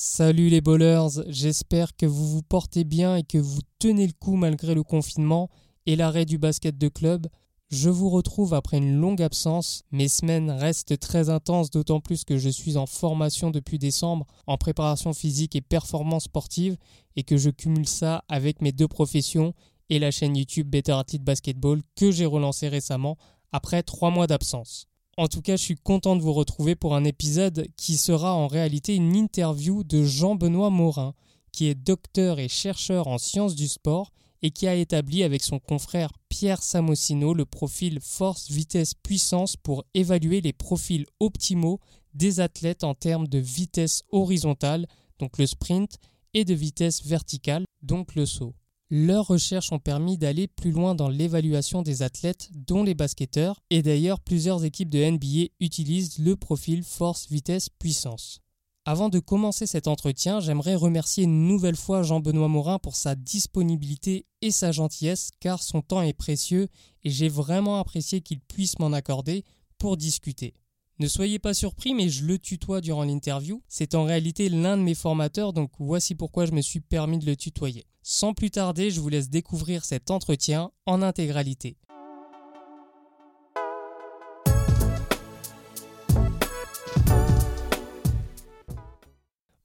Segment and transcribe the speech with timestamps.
[0.00, 4.36] Salut les bowlers, j'espère que vous vous portez bien et que vous tenez le coup
[4.36, 5.50] malgré le confinement
[5.86, 7.26] et l'arrêt du basket de club.
[7.68, 9.82] Je vous retrouve après une longue absence.
[9.90, 14.56] Mes semaines restent très intenses, d'autant plus que je suis en formation depuis décembre en
[14.56, 16.76] préparation physique et performance sportive
[17.16, 19.52] et que je cumule ça avec mes deux professions
[19.90, 23.16] et la chaîne YouTube Better Athlete Basketball que j'ai relancée récemment
[23.50, 24.87] après trois mois d'absence.
[25.18, 28.46] En tout cas, je suis content de vous retrouver pour un épisode qui sera en
[28.46, 31.12] réalité une interview de Jean-Benoît Morin,
[31.50, 34.12] qui est docteur et chercheur en sciences du sport
[34.42, 39.84] et qui a établi avec son confrère Pierre Samosino le profil force, vitesse, puissance pour
[39.92, 41.80] évaluer les profils optimaux
[42.14, 44.86] des athlètes en termes de vitesse horizontale,
[45.18, 45.98] donc le sprint,
[46.32, 48.54] et de vitesse verticale, donc le saut.
[48.90, 53.82] Leurs recherches ont permis d'aller plus loin dans l'évaluation des athlètes, dont les basketteurs, et
[53.82, 58.40] d'ailleurs plusieurs équipes de NBA utilisent le profil force, vitesse, puissance.
[58.86, 64.24] Avant de commencer cet entretien, j'aimerais remercier une nouvelle fois Jean-Benoît Morin pour sa disponibilité
[64.40, 66.68] et sa gentillesse, car son temps est précieux
[67.04, 69.44] et j'ai vraiment apprécié qu'il puisse m'en accorder
[69.76, 70.54] pour discuter.
[71.00, 73.62] Ne soyez pas surpris, mais je le tutoie durant l'interview.
[73.68, 77.26] C'est en réalité l'un de mes formateurs, donc voici pourquoi je me suis permis de
[77.26, 77.86] le tutoyer.
[78.02, 81.76] Sans plus tarder, je vous laisse découvrir cet entretien en intégralité.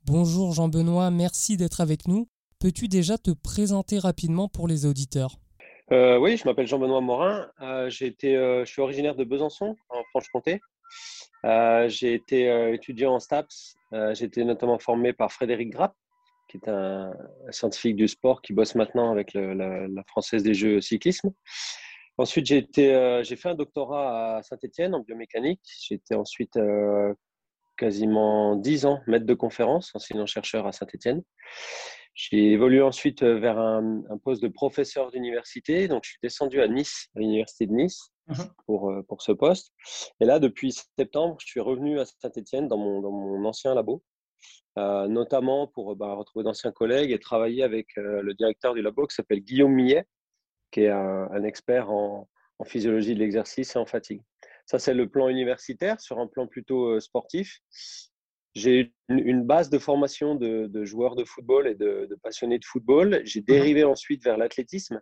[0.05, 2.27] Bonjour Jean-Benoît, merci d'être avec nous.
[2.59, 5.39] Peux-tu déjà te présenter rapidement pour les auditeurs?
[5.91, 7.47] Euh, Oui, je m'appelle Jean-Benoît Morin.
[7.59, 10.61] Euh, euh, je suis originaire de Besançon, en Franche-Comté.
[11.45, 13.75] Euh, j'ai été euh, étudiant en STAPS.
[13.93, 15.93] Euh, j'ai été notamment formé par Frédéric Grapp,
[16.47, 17.13] qui est un,
[17.51, 21.31] scientifique du sport qui bosse maintenant avec la, Française des Jeux cyclisme.
[22.17, 25.61] Ensuite, j'ai fait un doctorat à Saint-Étienne en biomécanique.
[25.81, 26.59] J'ai été ensuite
[27.75, 31.23] quasiment 10 ans maître de conférence, enseignant-chercheur à Saint-Étienne.
[32.13, 35.87] J'ai évolué ensuite vers un, un poste de professeur d'université.
[35.87, 39.33] Donc, je suis descendu à Nice, à l'université de Nice, Mmh pour, euh, pour ce
[39.33, 39.73] poste.
[40.21, 44.01] Et là, depuis septembre, je suis revenu à Saint-Etienne dans mon, dans mon ancien labo,
[44.77, 49.05] euh, notamment pour bah, retrouver d'anciens collègues et travailler avec euh, le directeur du labo
[49.05, 50.05] qui s'appelle Guillaume Millet,
[50.71, 52.29] qui est un, expert en,
[52.59, 54.21] en, physiologie de l'exercice et en fatigue.
[54.65, 55.99] Ça, c'est le plan universitaire.
[55.99, 57.59] Sur un plan plutôt sportif,
[58.55, 62.57] j'ai une, une, base de formation de, de, joueurs de football et de, de passionnés
[62.57, 63.21] de football.
[63.25, 65.01] J'ai mmh dérivé ensuite vers l'athlétisme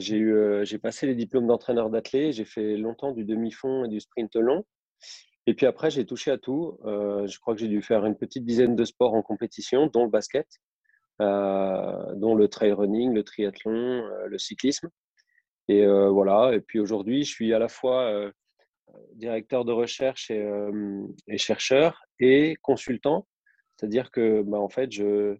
[0.00, 2.32] j'ai eu, euh, j'ai passé les diplômes d'entraîneur d'athlète.
[2.32, 4.64] J'ai fait longtemps du demi-fond et du sprint long.
[5.46, 6.78] Et puis après, j'ai touché à tout.
[6.84, 10.04] Euh, je crois que j'ai dû faire une petite dizaine de sports en compétition, dont
[10.04, 10.46] le basket,
[11.22, 14.88] euh, dont le trail running, le triathlon, le cyclisme.
[15.68, 16.54] Et voilà.
[16.54, 18.30] Et puis aujourd'hui, je suis à la fois
[19.14, 23.26] directeur de recherche et, chercheur et consultant.
[23.76, 25.36] C'est-à-dire que, bah, en fait, je,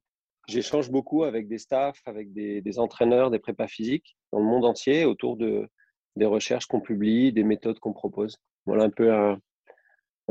[0.48, 5.04] j'échange beaucoup avec des staffs, avec des, entraîneurs, des prépas physiques dans le monde entier
[5.04, 5.68] autour de,
[6.16, 8.36] des recherches qu'on publie, des méthodes qu'on propose.
[8.66, 9.38] Voilà un peu un,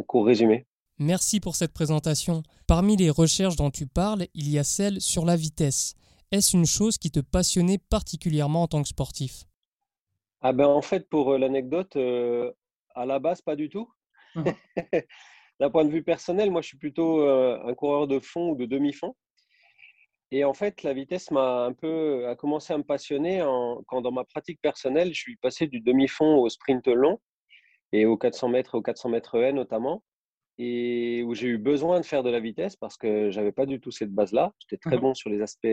[0.08, 0.68] court résumé.
[1.00, 2.44] Merci pour cette présentation.
[2.68, 5.96] Parmi les recherches dont tu parles, il y a celle sur la vitesse.
[6.32, 9.46] Est-ce une chose qui te passionnait particulièrement en tant que sportif?
[10.42, 12.52] Ah ben En fait, pour euh, l'anecdote, euh,
[12.94, 13.90] à la base, pas du tout.
[14.36, 14.44] Mmh.
[15.60, 18.56] D'un point de vue personnel, moi, je suis plutôt euh, un coureur de fond ou
[18.56, 19.16] de demi-fond.
[20.32, 23.40] Et en fait, la vitesse m'a un peu a commencé à me passionner
[23.88, 27.20] quand dans ma pratique personnelle, je suis passé du demi-fond au sprint long
[27.94, 30.04] et aux 400 mètres aux 400 mètres N notamment,
[30.58, 33.80] et où j'ai eu besoin de faire de la vitesse parce que j'avais pas du
[33.80, 34.52] tout cette base-là.
[34.60, 35.68] J'étais très mmh bon sur les aspects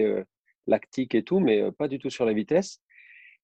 [0.66, 2.81] lactiques et tout, mais pas du tout sur la vitesse.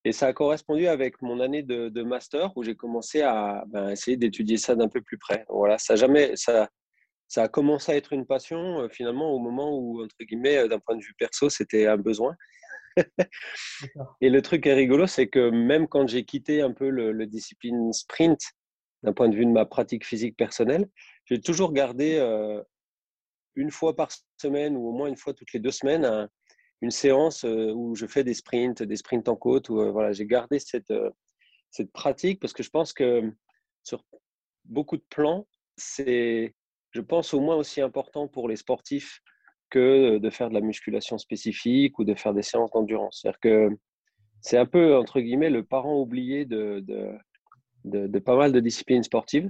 [0.03, 4.17] Et ça a correspondu avec mon année de, master où j'ai commencé à ben, essayer
[4.17, 5.45] d'étudier ça d'un peu plus près.
[5.49, 6.69] Voilà, ça jamais, ça,
[7.31, 10.67] ça a commencé à être une passion euh, finalement au moment où, entre guillemets, euh,
[10.67, 12.35] d'un point de vue perso, c'était un besoin.
[14.21, 17.93] et le truc est rigolo, c'est que même quand j'ai quitté un peu le, discipline
[17.93, 18.41] sprint,
[19.03, 20.89] d'un point de vue de ma pratique physique personnelle,
[21.23, 22.61] j'ai toujours gardé euh,
[23.55, 26.27] une fois par semaine ou au moins une fois toutes les deux semaines
[26.81, 29.69] une séance où je fais des sprints, des sprints en côte.
[29.69, 30.91] Où, voilà, j'ai gardé cette,
[31.69, 33.31] cette pratique parce que je pense que
[33.83, 34.03] sur
[34.65, 36.55] beaucoup de plans, c'est
[36.91, 39.21] je pense, au moins aussi important pour les sportifs
[39.69, 43.19] que de faire de la musculation spécifique ou de faire des séances d'endurance.
[43.21, 43.69] C'est-à-dire que
[44.41, 46.83] c'est un peu, entre guillemets, le parent oublié de,
[47.85, 49.49] de, pas mal de disciplines sportives.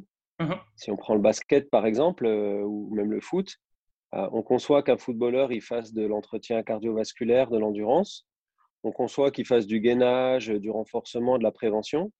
[0.75, 3.57] Si on prend le basket, par exemple, euh, ou même le foot,
[4.15, 8.27] euh, on conçoit qu'un footballeur il fasse de l'entretien cardiovasculaire, de l'endurance.
[8.83, 12.11] On conçoit qu'il fasse du gainage, du renforcement, de la prévention.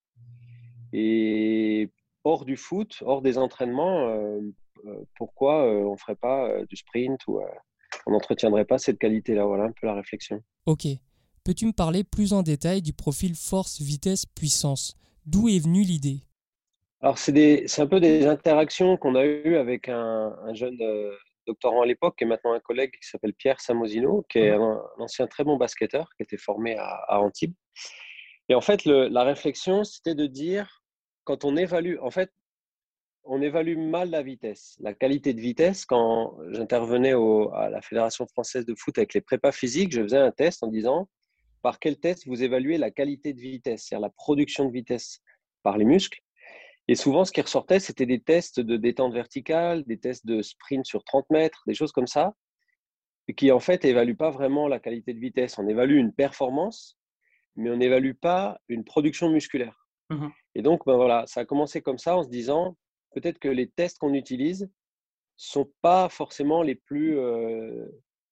[0.93, 1.89] Et
[2.23, 4.39] hors du foot, hors des entraînements, euh,
[5.15, 7.41] pourquoi on ne ferait pas du sprint ou
[8.05, 9.45] on n'entretiendrait pas cette qualité-là?
[9.45, 10.41] Voilà un peu la réflexion.
[10.65, 10.87] Ok.
[11.43, 14.95] Peux-tu me parler plus en détail du profil force, vitesse, puissance?
[15.25, 16.21] D'où est venue l'idée?
[17.01, 20.77] Alors, c'est un peu des interactions qu'on a eues avec un, jeune
[21.47, 24.81] doctorant à l'époque, qui est maintenant un collègue qui s'appelle Pierre Samosino, qui est un,
[24.99, 27.55] ancien très bon basketteur, qui était formé à, Antibes.
[28.49, 30.83] Et en fait, la réflexion, c'était de dire,
[31.23, 32.31] quand on évalue, en fait,
[33.23, 35.85] on évalue mal la vitesse, la qualité de vitesse.
[35.85, 37.13] Quand j'intervenais
[37.53, 40.67] à la Fédération française de foot avec les prépas physiques, je faisais un test en
[40.67, 41.07] disant
[41.61, 45.21] par quel test vous évaluez la qualité de vitesse, c'est-à-dire la production de vitesse
[45.63, 46.19] par les muscles.
[46.87, 50.85] Et souvent, ce qui ressortait, c'était des tests de détente verticale, des tests de sprint
[50.85, 52.33] sur 30 mètres, des choses comme ça,
[53.37, 55.57] qui en fait n'évaluent pas vraiment la qualité de vitesse.
[55.59, 56.97] On évalue une performance,
[57.55, 59.87] mais on n'évalue pas une production musculaire.
[60.09, 62.75] Mmh Et donc, ben voilà, ça a commencé comme ça en se disant,
[63.11, 64.69] peut-être que les tests qu'on utilise
[65.37, 67.17] sont pas forcément les plus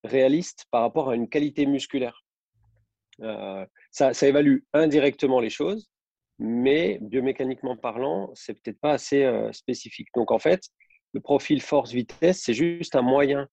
[0.03, 2.23] réalistes par rapport à une qualité musculaire.
[3.91, 5.89] Ça, évalue indirectement les choses,
[6.37, 10.09] mais biomécaniquement parlant, c'est peut-être pas assez spécifique.
[10.15, 10.61] Donc en fait,
[11.13, 13.47] le profil force-vitesse, c'est juste un moyen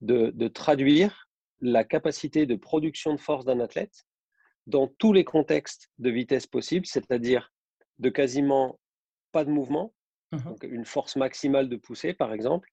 [0.00, 1.28] de, de, traduire
[1.60, 4.04] la capacité de production de force d'un athlète
[4.66, 7.52] dans tous les contextes de vitesse possibles, c'est-à-dire
[7.98, 8.78] de quasiment
[9.32, 9.92] pas de mouvement,
[10.32, 12.70] Mmh donc une force maximale de poussée, par exemple,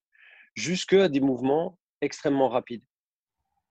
[0.56, 2.84] jusqu'à des mouvements extrêmement rapides.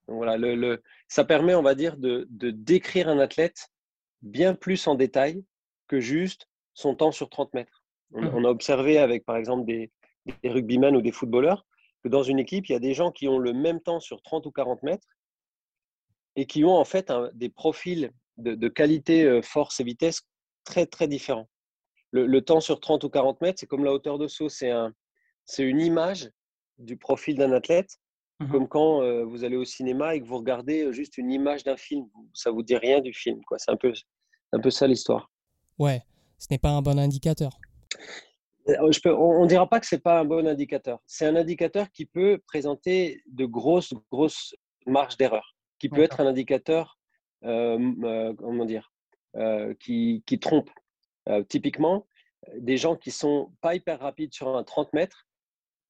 [0.06, 3.68] Donc voilà, le, ça permet, on va dire, de, décrire un athlète
[4.22, 5.44] bien plus en détail
[5.88, 7.84] que juste son temps sur 30 mètres.
[8.12, 9.90] On, mmh a observé avec, par exemple, des,
[10.42, 11.66] des rugbymen ou des footballeurs
[12.02, 14.22] que dans une équipe, il y a des gens qui ont le même temps sur
[14.22, 15.06] 30 ou 40 mètres
[16.36, 20.22] et qui ont en fait des profils de, de, qualité, euh, force et vitesse
[20.64, 21.48] très, très différents
[22.12, 24.48] le, temps sur 30 ou 40 mètres, c'est comme la hauteur de saut.
[24.48, 24.92] C'est un,
[25.58, 26.30] une image
[26.78, 27.98] du profil d'un athlète,
[28.40, 31.30] mmh comme quand euh, vous allez au cinéma et que vous regardez euh, juste une
[31.30, 32.06] image d'un film.
[32.32, 33.42] Ça vous dit rien du film.
[33.44, 33.58] Quoi.
[33.58, 33.92] C'est un peu,
[34.52, 35.30] un peu ça l'histoire.
[35.78, 36.02] Ouais,
[36.38, 37.52] ce n'est pas un bon indicateur.
[38.68, 41.00] Euh, je peux, on ne dira pas que ce n'est pas un bon indicateur.
[41.06, 44.54] C'est un indicateur qui peut présenter de grosses, grosses
[44.86, 46.98] marges d'erreur, qui peut être un indicateur
[47.42, 48.92] comment dire,
[49.80, 50.70] qui, qui, trompe.
[51.30, 52.06] Euh, typiquement,
[52.56, 55.28] des gens qui sont pas hyper rapides sur un 30 mètres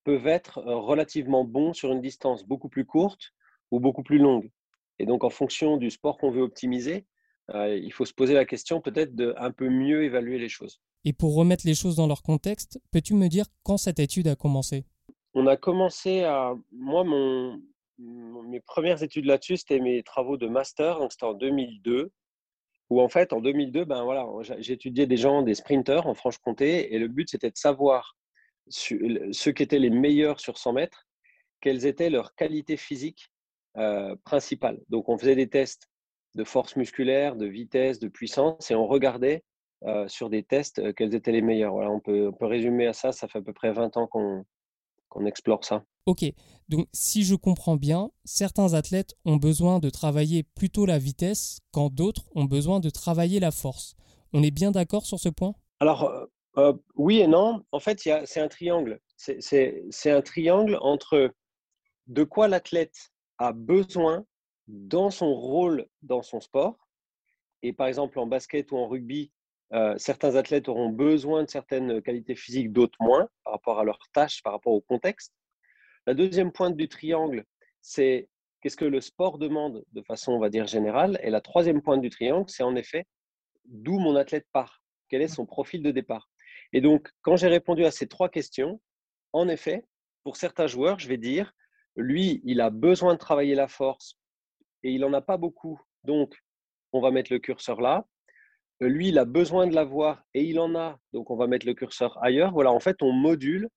[0.05, 3.33] peuvent être euh, relativement bons sur une distance beaucoup plus courte
[3.71, 4.51] ou beaucoup plus longue.
[4.99, 7.07] Et donc, en fonction du sport qu'on veut optimiser,
[7.55, 10.81] euh, il faut se poser la question peut-être de un peu mieux évaluer les choses.
[11.05, 14.37] Et pour remettre les choses dans leur contexte, peux-tu me dire quand cette étude a
[14.37, 14.85] commencé?
[15.33, 16.55] On a commencé à.
[16.73, 17.63] Moi, mon,
[17.99, 22.13] mes premières études là-dessus, c'était mes travaux de master, donc c'était en 2002
[22.91, 24.27] où en fait, en 2002, ben voilà,
[24.59, 28.17] j'étudiais des gens, des sprinteurs en Franche-Comté, et le but, c'était de savoir
[28.69, 31.07] ceux qui étaient les meilleurs sur 100 mètres,
[31.61, 33.33] quelles étaient leurs qualités physiques
[33.77, 34.81] euh, principales.
[34.89, 35.89] Donc, on faisait des tests
[36.35, 39.45] de force musculaire, de vitesse, de puissance, et on regardait
[39.85, 41.73] euh, sur des tests euh, quels étaient les meilleurs.
[41.73, 44.07] Voilà, on peut, on peut résumer à ça, ça fait à peu près 20 ans
[44.07, 44.45] qu'on
[45.09, 45.85] qu'on explore ça.
[46.07, 46.25] Ok,
[46.69, 51.93] donc si je comprends bien, certains athlètes ont besoin de travailler plutôt la vitesse quand
[51.93, 53.95] d'autres ont besoin de travailler la force.
[54.33, 55.55] On est bien d'accord sur ce point?
[55.81, 56.27] Alors, euh,
[56.57, 57.65] euh, oui et non.
[57.73, 59.01] En fait, c'est un triangle.
[59.17, 61.33] C'est un triangle entre
[62.07, 64.25] de quoi l'athlète a besoin
[64.69, 66.79] dans son rôle dans son sport.
[67.63, 69.33] Et par exemple, en basket ou en rugby,
[69.73, 73.99] euh, certains athlètes auront besoin de certaines qualités physiques, d'autres moins, par rapport à leur
[74.13, 75.33] tâche, par rapport au contexte.
[76.11, 77.45] La deuxième pointe du triangle,
[77.83, 78.29] c'est
[78.61, 81.21] qu'est-ce que le sport demande de façon, on va dire, générale.
[81.23, 83.07] Et la troisième pointe du triangle, c'est en effet
[83.67, 86.29] d'où mon athlète part, quel est son profil de départ.
[86.73, 88.81] Et donc, quand j'ai répondu à ces trois questions,
[89.33, 89.87] en effet,
[90.25, 91.53] pour certains joueurs, je vais dire,
[91.95, 94.17] lui, il a besoin de travailler la force
[94.83, 95.81] et il n'en a pas beaucoup.
[96.03, 96.35] Donc,
[96.93, 98.05] on va mettre le curseur là
[98.81, 101.75] lui, il a besoin de l'avoir et il en a, donc on va mettre le
[101.75, 102.51] curseur ailleurs.
[102.51, 103.69] Voilà, en fait, on module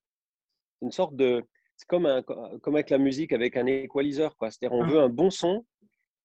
[0.80, 1.44] une sorte de.
[1.76, 4.36] C'est comme, un, comme avec la musique, avec un équaliseur.
[4.40, 4.90] C'est-à-dire, on mmh.
[4.90, 5.64] veut un bon son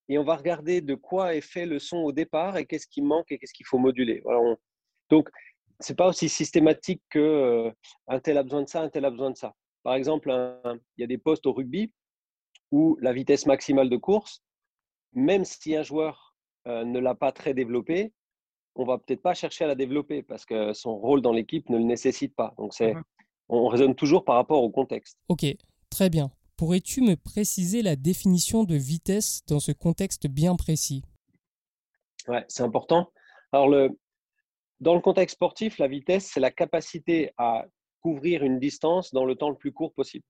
[0.07, 3.01] et on va regarder de quoi est fait le son au départ et qu'est-ce qui
[3.01, 4.21] manque et qu'est-ce qu'il faut moduler.
[4.23, 4.55] Voilà,
[5.09, 5.29] Donc,
[5.79, 7.71] ce n'est pas aussi systématique que euh,
[8.07, 9.53] un tel a besoin de ça, un tel a besoin de ça.
[9.83, 10.29] Par exemple,
[10.97, 11.91] il y a des postes au rugby
[12.71, 14.43] où la vitesse maximale de course,
[15.13, 16.35] même si un joueur
[16.67, 18.11] euh, ne l'a pas très développée,
[18.75, 21.77] on va peut-être pas chercher à la développer parce que son rôle dans l'équipe ne
[21.77, 22.53] le nécessite pas.
[22.57, 23.03] Donc c'est, mmh
[23.49, 25.17] on raisonne toujours par rapport au contexte.
[25.27, 25.45] Ok,
[25.89, 26.31] très bien.
[26.55, 31.03] Pourrais-tu me préciser la définition de vitesse dans ce contexte bien précis?
[32.27, 33.11] Ouais, c'est important.
[33.51, 33.97] Alors le,
[34.79, 37.65] dans le contexte sportif, la vitesse, c'est la capacité à
[38.01, 40.23] couvrir une distance dans le temps le plus court possible.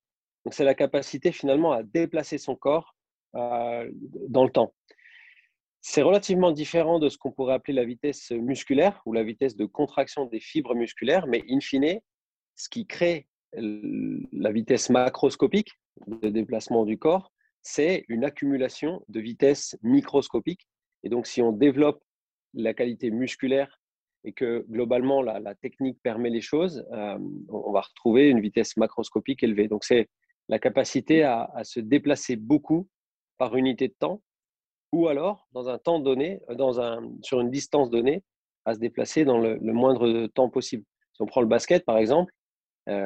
[0.45, 2.95] Donc, c'est la capacité finalement à déplacer son corps
[3.35, 3.89] euh,
[4.29, 4.73] dans le temps.
[5.81, 9.65] C'est relativement différent de ce qu'on pourrait appeler la vitesse musculaire ou la vitesse de
[9.65, 11.99] contraction des fibres musculaires, mais in fine,
[12.59, 19.77] ce qui crée la vitesse macroscopique de déplacement du corps, c'est une accumulation de vitesse
[19.81, 20.67] microscopique.
[21.03, 22.03] Et donc, si on développe
[22.53, 23.79] la qualité musculaire
[24.25, 29.41] et que globalement la, technique permet les choses, euh, on va retrouver une vitesse macroscopique
[29.41, 29.69] élevée.
[29.69, 30.09] Donc, c'est
[30.49, 32.89] la capacité à, se déplacer beaucoup
[33.37, 34.21] par unité de temps
[34.91, 38.23] ou alors dans un temps donné, dans un, sur une distance donnée,
[38.65, 40.83] à se déplacer dans le, moindre temps possible.
[41.13, 42.38] Si on prend le basket, par exemple, euh,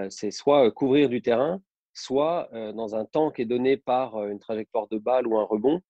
[0.09, 1.61] c'est soit couvrir du terrain,
[1.93, 5.81] soit dans un temps qui est donné par une trajectoire de balle ou un rebond,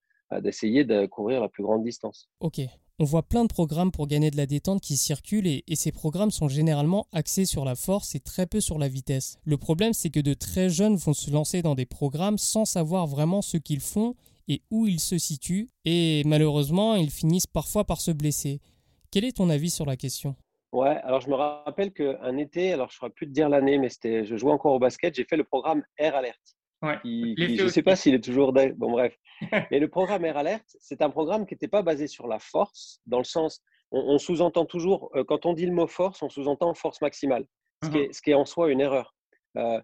[0.42, 2.30] d'essayer de couvrir la plus grande distance.
[2.40, 2.62] Ok.
[3.00, 6.30] On voit plein de programmes pour gagner de la détente qui circulent et, ces programmes
[6.30, 9.38] sont généralement axés sur la force et très peu sur la vitesse.
[9.44, 13.08] Le problème c'est que de très jeunes vont se lancer dans des programmes sans savoir
[13.08, 14.14] vraiment ce qu'ils font
[14.48, 18.62] et où ils se situent et malheureusement ils finissent parfois par se blesser.
[19.10, 20.36] Quel est ton avis sur la question?
[20.74, 23.78] Ouais, alors je me rappelle qu'un été, alors je ne saurais plus te dire l'année,
[23.78, 26.42] mais c'était, je jouais encore au basket, j'ai fait le programme Air Alert.
[26.82, 28.52] Ouais, je ne sais pas s'il est toujours.
[28.52, 29.16] Bon, bref.
[29.72, 33.00] Mais le programme Air Alert, c'est un programme qui n'était pas basé sur la force,
[33.06, 33.62] dans le sens,
[33.92, 37.46] on, sous-entend toujours, euh, quand on dit le mot force, on sous-entend force maximale,
[37.84, 38.14] ce, qui, est, uh-huh.
[38.14, 39.16] ce qui est en soi une erreur.
[39.58, 39.80] Euh,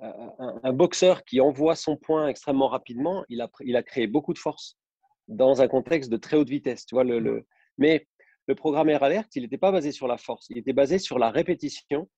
[0.00, 4.38] un, boxeur qui envoie son point extrêmement rapidement, il a, il a créé beaucoup de
[4.38, 4.78] force
[5.26, 6.86] dans un contexte de très haute vitesse.
[6.86, 7.46] Tu vois, le, le...
[7.78, 8.06] Mais
[8.48, 11.18] le programme Air Alert, il n'était pas basé sur la force, il était basé sur
[11.18, 12.08] la répétition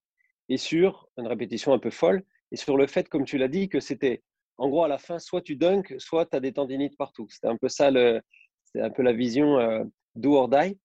[0.48, 3.68] et sur une répétition un peu folle et sur le fait, comme tu l'as dit,
[3.68, 4.22] que c'était
[4.56, 7.26] en gros à la fin, soit tu dunks, soit tu as des tendinites partout.
[7.30, 7.90] C'était un peu ça,
[8.64, 9.84] c'était un peu la vision euh,
[10.14, 10.78] do or die.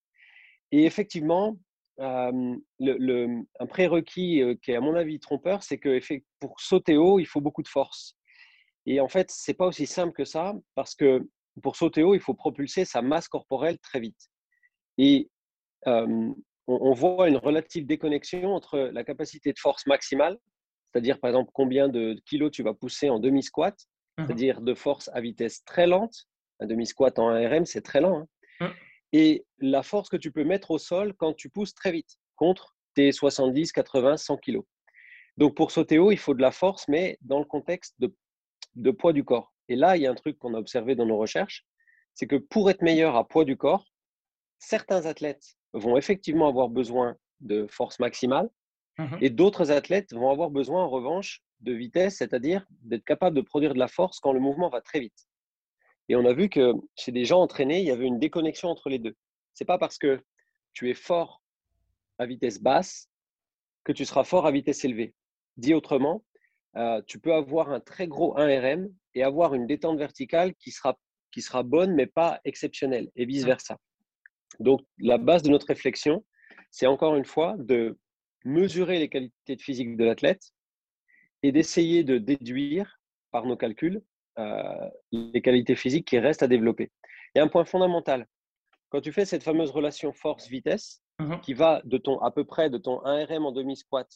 [0.71, 1.57] Et effectivement,
[1.99, 5.99] euh, le, un prérequis euh, qui est à mon avis trompeur, c'est que
[6.39, 8.17] pour sauter haut, il faut beaucoup de force.
[8.85, 11.27] Et en fait, c'est pas aussi simple que ça parce que
[11.61, 14.29] pour sauter haut, il faut propulser sa masse corporelle très vite.
[14.97, 15.29] Et
[15.85, 20.37] on, voit une relative déconnexion entre la capacité de force maximale,
[20.91, 23.75] c'est-à-dire par exemple combien de kilos tu vas pousser en demi-squat,
[24.17, 26.27] mmh c'est-à-dire de force à vitesse très lente.
[26.61, 28.25] Un demi-squat en RM, c'est très lent.
[28.61, 28.67] Hein.
[28.67, 28.73] Mmh.
[29.11, 32.75] Et la force que tu peux mettre au sol quand tu pousses très vite, contre
[32.93, 34.63] tes 70, 80, 100 kilos.
[35.37, 38.15] Donc pour sauter haut, il faut de la force, mais dans le contexte de,
[38.75, 39.53] de poids du corps.
[39.67, 41.65] Et là, il y a un truc qu'on a observé dans nos recherches,
[42.13, 43.85] c'est que pour être meilleur à poids du corps,
[44.65, 48.49] certains athlètes vont effectivement avoir besoin de force maximale
[48.97, 53.41] mmh et d'autres athlètes vont avoir besoin en revanche de vitesse, c'est-à-dire d'être capable de
[53.41, 55.27] produire de la force quand le mouvement va très vite.
[56.07, 58.89] Et on a vu que chez des gens entraînés, il y avait une déconnexion entre
[58.89, 59.15] les deux.
[59.53, 60.21] C'est pas parce que
[60.73, 61.41] tu es fort
[62.19, 63.09] à vitesse basse
[63.83, 65.13] que tu seras fort à vitesse élevée.
[65.57, 66.23] Dit autrement,
[66.75, 70.97] euh, tu peux avoir un très gros 1RM et avoir une détente verticale qui sera,
[71.31, 73.77] qui sera bonne mais pas exceptionnelle et vice-versa.
[74.59, 76.23] Donc, la base de notre réflexion,
[76.71, 77.97] c'est encore une fois de
[78.43, 80.51] mesurer les qualités de physique de l'athlète
[81.43, 82.99] et d'essayer de déduire
[83.31, 84.01] par nos calculs
[84.37, 86.91] euh, les qualités physiques qui restent à développer.
[87.33, 88.27] Il y a un point fondamental.
[88.89, 92.69] Quand tu fais cette fameuse relation force-vitesse, mmh qui va de ton, à peu près
[92.69, 94.09] de ton 1RM en demi-squat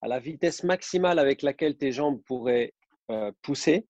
[0.00, 2.74] à la vitesse maximale avec laquelle tes jambes pourraient
[3.10, 3.86] euh, pousser,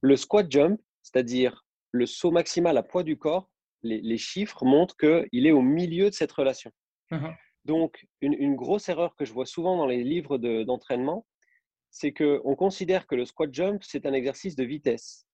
[0.00, 3.50] le squat jump, c'est-à-dire le saut maximal à poids du corps,
[3.86, 6.70] les, chiffres montrent qu'il est au milieu de cette relation.
[7.10, 7.28] Mmh
[7.64, 11.26] Donc, une, grosse erreur que je vois souvent dans les livres d'entraînement,
[11.90, 15.26] c'est qu'on considère que le squat jump, c'est un exercice de vitesse.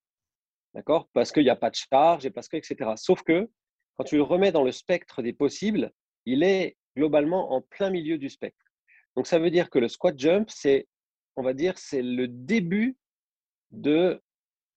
[0.75, 1.09] D'accord?
[1.13, 2.93] Parce qu'il n'y a pas de charge et parce que, etc.
[2.97, 3.51] Sauf que
[3.97, 5.93] quand tu le remets dans le spectre des possibles,
[6.25, 8.65] il est globalement en plein milieu du spectre.
[9.17, 10.89] Donc, ça veut dire que le squat jump, c'est,
[11.37, 12.97] on va dire, c'est le début
[13.71, 14.23] de,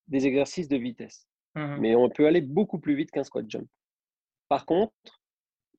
[0.08, 1.27] des exercices de vitesse.
[1.55, 3.67] Mmh Mais on peut aller beaucoup plus vite qu'un squat jump.
[4.50, 4.91] Par contre,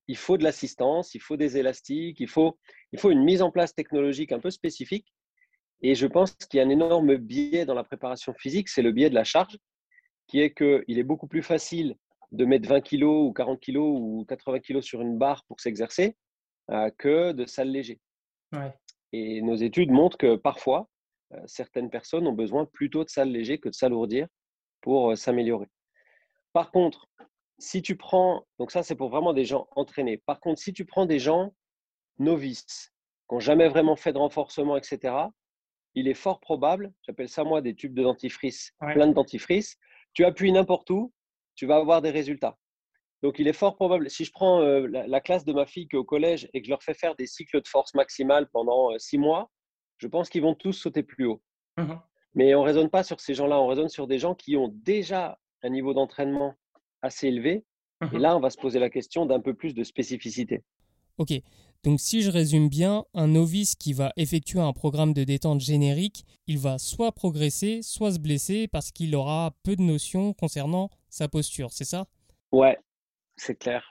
[0.07, 2.57] il faut de l'assistance, il faut des élastiques, il faut,
[2.91, 5.07] il faut une mise en place technologique un peu spécifique.
[5.81, 8.91] Et je pense qu'il y a un énorme biais dans la préparation physique, c'est le
[8.91, 9.57] biais de la charge,
[10.27, 11.95] qui est qu'il est beaucoup plus facile
[12.31, 16.17] de mettre 20 kg ou 40 kg ou 80 kg sur une barre pour s'exercer
[16.71, 17.99] euh, que de s'alléger.
[19.13, 20.89] Et nos études montrent que parfois,
[21.33, 24.27] euh, certaines personnes ont besoin plutôt de s'alléger que de s'alourdir
[24.81, 25.67] pour s'améliorer.
[26.53, 27.07] Par contre,
[27.59, 30.17] si tu prends, donc ça c'est pour vraiment des gens entraînés.
[30.17, 31.53] Par contre, si tu prends des gens
[32.19, 32.93] novices,
[33.27, 35.13] qui n'ont jamais vraiment fait de renforcement, etc.,
[35.95, 39.77] il est fort probable, j'appelle ça moi des tubes de dentifrice, plein de dentifrice,
[40.13, 41.11] tu appuies n'importe où,
[41.55, 42.57] tu vas avoir des résultats.
[43.23, 45.95] Donc il est fort probable, si je prends euh, la, classe de ma fille qui
[45.95, 48.91] est au collège et que je leur fais faire des cycles de force maximale pendant
[48.91, 49.49] euh, six mois,
[49.97, 51.41] je pense qu'ils vont tous sauter plus haut.
[51.77, 51.95] Mmh
[52.37, 54.69] Mais on ne raisonne pas sur ces gens-là, on raisonne sur des gens qui ont
[54.83, 56.53] déjà un niveau d'entraînement
[57.01, 57.65] assez élevé.
[57.99, 60.63] Mmh Et là, on va se poser la question d'un peu plus de spécificité.
[61.17, 61.33] Ok,
[61.83, 66.23] donc si je résume bien, un novice qui va effectuer un programme de détente générique,
[66.45, 71.27] il va soit progresser, soit se blesser parce qu'il aura peu de notions concernant sa
[71.27, 72.05] posture, c'est ça?
[72.51, 72.77] Ouais,
[73.35, 73.89] c'est clair.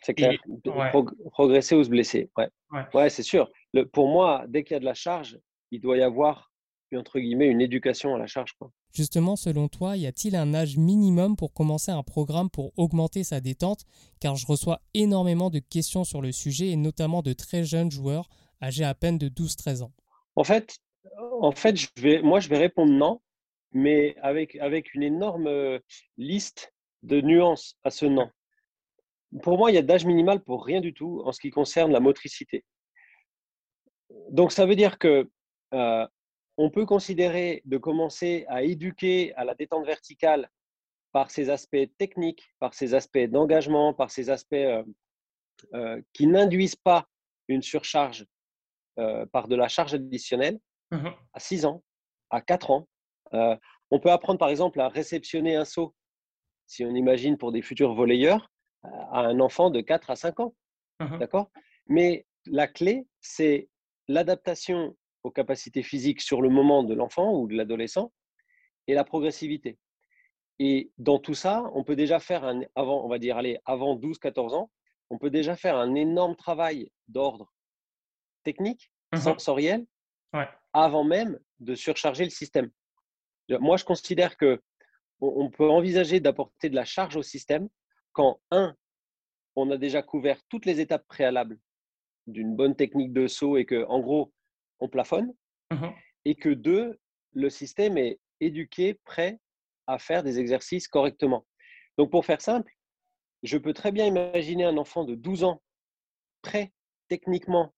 [0.00, 0.32] C'est clair.
[0.32, 0.88] Et- ouais.
[0.90, 2.30] Prog- progresser ou se blesser.
[2.38, 2.84] Ouais, Ouais.
[2.94, 3.50] ouais c'est sûr.
[3.74, 5.38] Le, pour moi, dès qu'il y a de la charge,
[5.70, 6.50] il doit y avoir,
[6.96, 8.52] entre guillemets, une éducation à la charge.
[8.58, 8.70] Quoi.
[8.92, 13.40] Justement, selon toi, y a-t-il un âge minimum pour commencer un programme pour augmenter sa
[13.40, 13.84] détente?
[14.20, 18.28] Car je reçois énormément de questions sur le sujet et notamment de très jeunes joueurs
[18.62, 19.92] âgés à peine de 12-13 ans.
[20.36, 20.78] En fait,
[21.40, 23.20] en fait je vais, moi, je vais répondre non,
[23.72, 25.78] mais avec, avec une énorme euh,
[26.16, 26.72] liste
[27.02, 28.30] de nuances à ce non.
[29.42, 31.92] Pour moi, il y a d'âge minimal pour rien du tout en ce qui concerne
[31.92, 32.64] la motricité.
[34.30, 35.28] Donc, ça veut dire que
[35.74, 36.06] euh,
[36.56, 40.50] on peut considérer de commencer à éduquer à la détente verticale
[41.12, 44.82] par ses aspects techniques, par ses aspects d'engagement, par ses aspects euh,
[45.72, 47.06] euh, qui n'induisent pas
[47.48, 48.26] une surcharge
[48.98, 50.58] euh, par de la charge additionnelle
[50.90, 51.82] Mmh à 6 ans,
[52.30, 52.86] à 4 ans.
[53.90, 55.94] On peut apprendre par exemple à réceptionner un saut,
[56.66, 60.54] si on imagine pour des futurs volleyeurs, à un enfant de 4 à 5 ans.
[61.00, 61.18] Mhm.
[61.18, 61.50] D'accord?
[61.86, 63.68] Mais la clé, c'est
[64.06, 68.12] l'adaptation aux capacités physiques sur le moment de l'enfant ou de l'adolescent
[68.86, 69.78] et la progressivité.
[70.60, 73.96] Et dans tout ça, on peut déjà faire un, avant, on va dire, allez, avant
[73.96, 74.70] 12-14 ans,
[75.10, 77.52] on peut déjà faire un énorme travail d'ordre
[78.44, 79.20] technique, Mhm.
[79.20, 79.86] sensoriel,
[80.32, 80.48] Ouais.
[80.72, 82.70] avant même de surcharger le système.
[83.48, 84.60] Moi, je considère que
[85.20, 87.68] on peut envisager d'apporter de la charge au système
[88.12, 88.74] quand, un,
[89.56, 91.58] on a déjà couvert toutes les étapes préalables
[92.26, 94.32] d'une bonne technique de saut et que, en gros,
[94.84, 95.32] on plafonne,
[95.72, 95.92] Mhm.
[96.26, 96.98] et que, deux,
[97.32, 99.40] le système est éduqué, prêt
[99.86, 101.46] à faire des exercices correctement.
[101.98, 102.70] Donc, pour faire simple,
[103.42, 105.62] je peux très bien imaginer un enfant de 12 ans
[106.42, 106.72] prêt
[107.08, 107.74] techniquement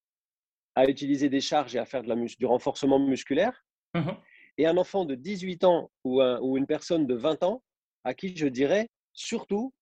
[0.74, 4.16] à utiliser des charges et à faire de la du renforcement musculaire, Mhm.
[4.58, 7.62] et un enfant de 18 ans ou, un- ou une personne de 20 ans
[8.04, 9.72] à qui je dirais surtout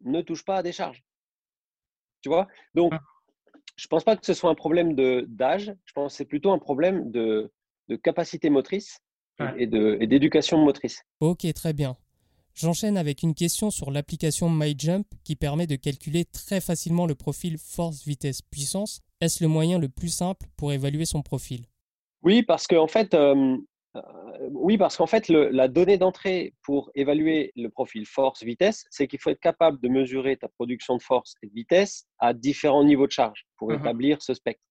[0.00, 1.02] ne touche pas à des charges.
[2.22, 2.46] Tu vois?
[2.74, 3.00] Donc, Mhm.
[3.82, 4.94] Je ne pense pas que ce soit un problème
[5.26, 7.50] d'âge, je pense que c'est plutôt un problème de,
[7.88, 9.00] de capacité motrice
[9.56, 11.02] et- d'éducation motrice.
[11.18, 11.96] Ok, très bien.
[12.54, 17.58] J'enchaîne avec une question sur l'application MyJump qui permet de calculer très facilement le profil
[17.58, 19.00] force, vitesse, puissance.
[19.20, 21.62] Est-ce le moyen le plus simple pour évaluer son profil?
[22.22, 23.56] Oui, parce qu'en fait, euh,
[24.52, 29.18] oui, parce qu'en fait, le- la donnée d'entrée pour évaluer le profil force-vitesse, c'est qu'il
[29.20, 33.06] faut être capable de mesurer ta production de force et de vitesse à différents niveaux
[33.06, 33.78] de charge pour Mhm.
[33.80, 34.62] établir ce spectre.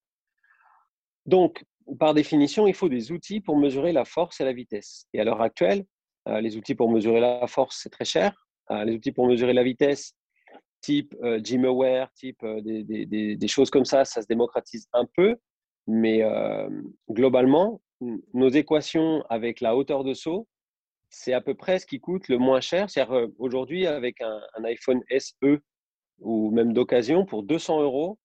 [1.26, 1.64] Donc,
[1.98, 5.06] par définition, il faut des outils pour mesurer la force et la vitesse.
[5.12, 5.84] Et à l'heure actuelle,
[6.28, 8.46] euh, les outils pour mesurer la force, c'est très cher.
[8.70, 10.14] Euh, les outils pour mesurer la vitesse,
[10.80, 14.88] type euh, GymAware, type euh, des, des- des- des choses comme ça, ça se démocratise
[14.92, 15.36] un peu.
[15.88, 16.68] Mais euh,
[17.10, 17.80] globalement,
[18.34, 20.48] nos équations avec la hauteur de saut,
[21.10, 22.88] c'est à peu près ce qui coûte le moins cher.
[22.88, 25.60] C'est-à-dire euh, aujourd'hui, avec un, un iPhone SE
[26.20, 28.18] ou même d'occasion, pour 200 euros,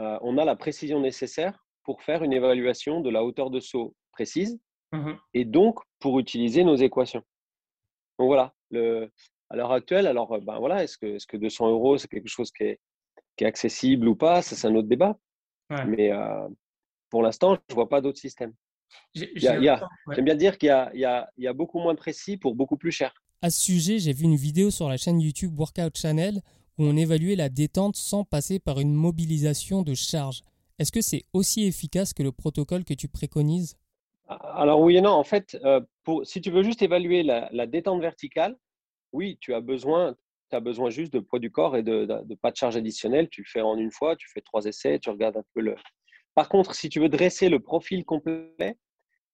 [0.00, 3.94] euh, on a la précision nécessaire pour faire une évaluation de la hauteur de saut
[4.12, 4.58] précise
[4.92, 5.18] Mhm.
[5.34, 7.22] et donc pour utiliser nos équations.
[8.18, 9.10] Donc voilà, le,
[9.50, 12.28] à l'heure actuelle, alors euh, ben voilà, est-ce que, est-ce que 200 euros, c'est quelque
[12.28, 12.80] chose qui est,
[13.36, 14.42] qui est accessible ou pas?
[14.42, 15.18] Ça, c'est un autre débat.
[15.70, 15.84] Ouais.
[15.86, 16.48] Mais euh,
[17.10, 18.54] pour l'instant, je ne vois pas d'autres systèmes.
[19.14, 19.28] Ouais.
[19.36, 22.36] J'aime bien dire qu'il y a, il y, a, il y a beaucoup moins précis
[22.36, 23.14] pour beaucoup plus cher.
[23.42, 26.40] À ce sujet, j'ai vu une vidéo sur la chaîne YouTube Workout Channel
[26.78, 30.42] où on évaluait la détente sans passer par une mobilisation de charge.
[30.78, 33.76] Est-ce que c'est aussi efficace que le protocole que tu préconises?
[34.28, 37.66] Alors oui et non, en fait, euh, pour, si tu veux juste évaluer la, la
[37.66, 38.56] détente verticale,
[39.12, 40.14] oui, tu as besoin,
[40.50, 42.76] tu as besoin juste de poids du corps et de, de- de pas de charge
[42.76, 43.28] additionnelle.
[43.30, 45.76] Tu le fais en une fois, tu fais trois essais, tu regardes un peu le.
[46.36, 48.76] Par contre, si tu veux dresser le profil complet,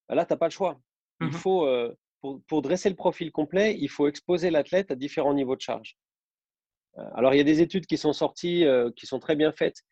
[0.09, 0.81] là, tu n'as pas le choix.
[1.21, 5.35] Il faut, euh, pour, pour dresser le profil complet, il faut exposer l'athlète à différents
[5.35, 5.97] niveaux de charge.
[6.99, 9.51] Euh, Alors, il y a des études qui sont sorties, euh, qui sont très bien
[9.51, 9.83] faites,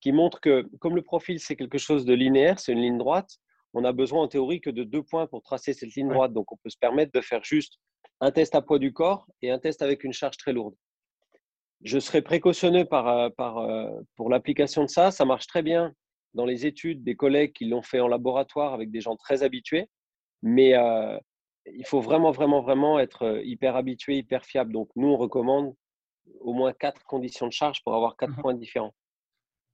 [0.00, 3.30] qui montrent que comme le profil, c'est quelque chose de linéaire, c'est une ligne droite,
[3.72, 6.32] on a besoin en théorie que de deux points pour tracer cette ligne droite.
[6.32, 7.74] Donc, on peut se permettre de faire juste
[8.20, 10.74] un test à poids du corps et un test avec une charge très lourde.
[11.84, 13.54] Je serais précautionneux par, par,
[14.16, 15.12] pour l'application de ça.
[15.12, 15.94] Ça marche très bien
[16.36, 19.88] dans les études des collègues qui l'ont fait en laboratoire avec des gens très habitués.
[20.42, 21.18] Mais euh,
[21.66, 24.72] il faut vraiment, vraiment, vraiment être hyper habitué, hyper fiable.
[24.72, 25.74] Donc, nous, on recommande
[26.40, 28.42] au moins quatre conditions de charge pour avoir quatre Mhm.
[28.42, 28.94] points différents.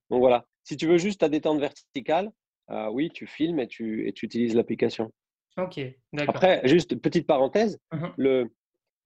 [0.09, 2.31] Donc voilà, si tu veux juste ta détente verticale,
[2.69, 5.11] euh, oui, tu filmes et tu, et tu utilises l'application.
[5.57, 5.79] Ok,
[6.13, 6.35] d'accord.
[6.35, 8.13] Après, juste petite parenthèse, uh-huh.
[8.17, 8.51] le,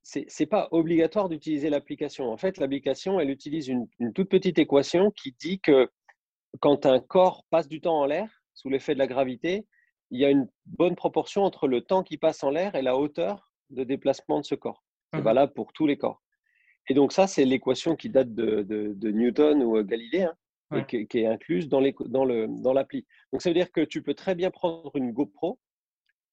[0.03, 2.31] c'est n'est pas obligatoire d'utiliser l'application.
[2.31, 5.89] En fait, l'application, elle utilise une, toute petite équation qui dit que
[6.59, 9.65] quand un corps passe du temps en l'air, sous l'effet de la gravité,
[10.09, 12.97] il y a une bonne proportion entre le temps qui passe en l'air et la
[12.97, 14.83] hauteur de déplacement de ce corps.
[15.13, 15.23] C'est uh-huh.
[15.23, 16.21] valable pour tous les corps.
[16.89, 20.35] Et donc ça, c'est l'équation qui date de, Newton ou Galilée, hein
[20.75, 22.09] et qui, est incluse dans l'appli.
[22.09, 25.59] Dans le, dans Donc, ça veut dire que tu peux très bien prendre une GoPro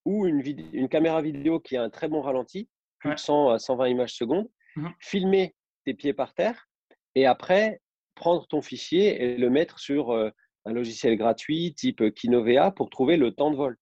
[0.04, 3.58] ou une, une caméra vidéo qui a un très bon ralenti, plus de 100 à
[3.58, 6.68] 120 images secondes, mmh filmer tes pieds par terre
[7.14, 7.80] et après
[8.14, 10.30] prendre ton fichier et le mettre sur euh,
[10.64, 13.76] un logiciel gratuit type Kinovea pour trouver le temps de vol.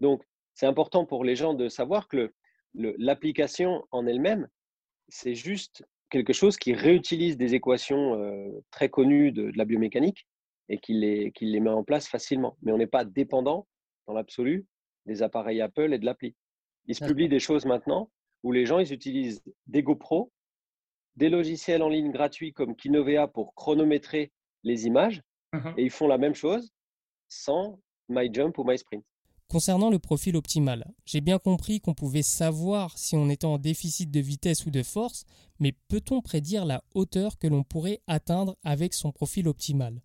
[0.00, 0.22] Donc,
[0.54, 2.32] c'est important pour les gens de savoir que
[2.74, 4.48] l'application en elle-même,
[5.08, 10.26] c'est juste quelque chose qui réutilise des équations euh, très connues de, la biomécanique
[10.68, 12.56] et qui les, qui les met en place facilement.
[12.62, 13.66] Mais on n'est pas dépendant,
[14.06, 14.66] dans l'absolu,
[15.06, 16.34] des appareils Apple et de l'appli.
[16.86, 18.10] Il se publie des choses maintenant
[18.42, 20.32] où les gens ils utilisent des GoPro,
[21.16, 25.22] des logiciels en ligne gratuits comme Kinovea pour chronométrer les images,
[25.52, 26.70] mmh et ils font la même chose
[27.28, 29.04] sans MyJump ou MySprint.
[29.48, 34.10] Concernant le profil optimal, j'ai bien compris qu'on pouvait savoir si on était en déficit
[34.10, 35.24] de vitesse ou de force,
[35.60, 40.00] mais peut-on prédire la hauteur que l'on pourrait atteindre avec son profil optimal?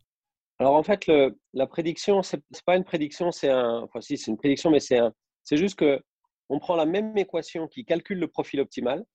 [0.60, 1.10] Alors en fait,
[1.54, 4.82] la prédiction, ce n'est pas une prédiction, c'est un, enfin si c'est une prédiction, mais
[4.82, 6.02] c'est un, c'est juste que
[6.50, 9.06] on prend la même équation qui calcule le profil optimal,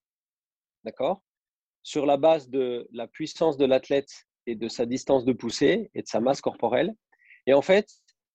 [0.85, 1.22] d'accord,
[1.83, 6.03] sur la base de la puissance de l'athlète et de sa distance de poussée et
[6.03, 6.95] de sa masse corporelle.
[7.47, 7.88] Et en fait,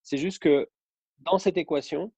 [0.03, 0.69] c'est juste que
[1.19, 2.13] dans cette équation,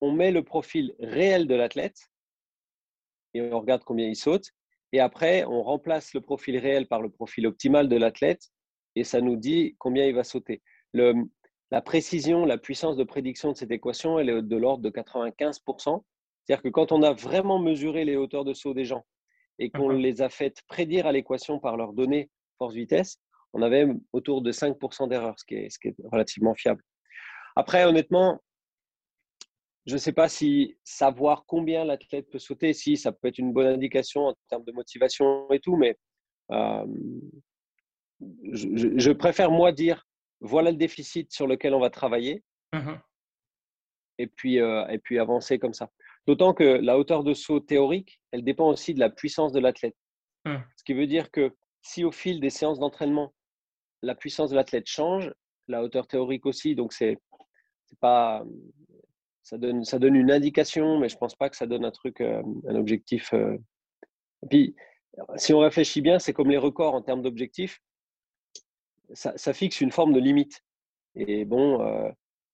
[0.00, 2.10] on met le profil réel de l'athlète
[3.34, 4.50] et on regarde combien il saute.
[4.92, 8.50] Et après, on remplace le profil réel par le profil optimal de l'athlète
[8.94, 10.62] et ça nous dit combien il va sauter.
[10.92, 16.04] la précision, la puissance de prédiction de cette équation, elle est de l'ordre de 95%.
[16.44, 19.06] C'est-à-dire que quand on a vraiment mesuré les hauteurs de saut des gens
[19.58, 23.18] et qu'on les a fait prédire à l'équation par leurs données force-vitesse,
[23.52, 26.82] on avait autour de 5% d'erreur, ce qui est relativement fiable.
[27.54, 28.40] Après, honnêtement,
[29.86, 33.52] je ne sais pas si savoir combien l'athlète peut sauter, si ça peut être une
[33.52, 35.96] bonne indication en termes de motivation et tout, mais
[36.52, 36.86] euh,
[38.52, 40.06] je, préfère moi dire
[40.40, 42.94] voilà le déficit sur lequel on va travailler mmh
[44.18, 45.90] et, puis, euh, et puis avancer comme ça.
[46.26, 49.96] D'autant que la hauteur de saut théorique, elle dépend aussi de la puissance de l'athlète.
[50.44, 50.56] Mmh.
[50.76, 53.34] Ce qui veut dire que si au fil des séances d'entraînement,
[54.02, 55.32] la puissance de l'athlète change,
[55.68, 57.18] la hauteur théorique aussi, donc c'est
[58.00, 58.44] pas,
[59.42, 62.20] ça donne, ça donne une indication, mais je pense pas que ça donne un truc,
[62.20, 63.32] euh, un objectif.
[63.32, 63.56] Euh.
[64.42, 64.76] Et puis,
[65.36, 67.80] si on réfléchit bien, c'est comme les records en termes d'objectifs,
[69.12, 70.62] ça, fixe une forme de limite.
[71.14, 72.10] Et bon, euh,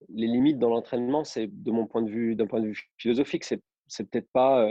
[0.09, 3.45] les limites dans l'entraînement, c'est de mon point de vue, d'un point de vue philosophique,
[3.45, 4.65] c'est, c'est peut-être pas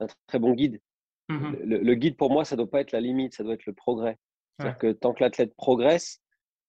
[0.00, 0.80] un très bon guide.
[1.28, 3.72] Mmh le, guide pour moi, ça doit pas être la limite, ça doit être le
[3.72, 4.18] progrès.
[4.58, 6.20] C'est-à-dire que tant que l'athlète progresse,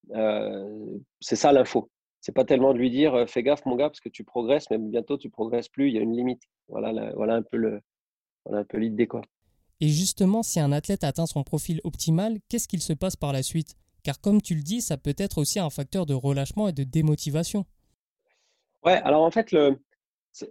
[0.09, 1.89] c'est ça l'info
[2.21, 4.77] c'est pas tellement de lui dire fais gaffe mon gars parce que tu progresses, mais
[4.77, 6.43] bientôt tu progresses plus, il y a une limite.
[6.69, 7.81] Voilà, voilà un peu le,
[8.45, 9.21] voilà un peu l'idée quoi.
[9.81, 13.41] Et justement, si un athlète atteint son profil optimal, qu'est-ce qu'il se passe par la
[13.41, 13.75] suite?
[14.03, 16.83] Car comme tu le dis, ça peut être aussi un facteur de relâchement et de
[16.83, 17.65] démotivation.
[18.83, 19.77] Ouais, alors en fait, le,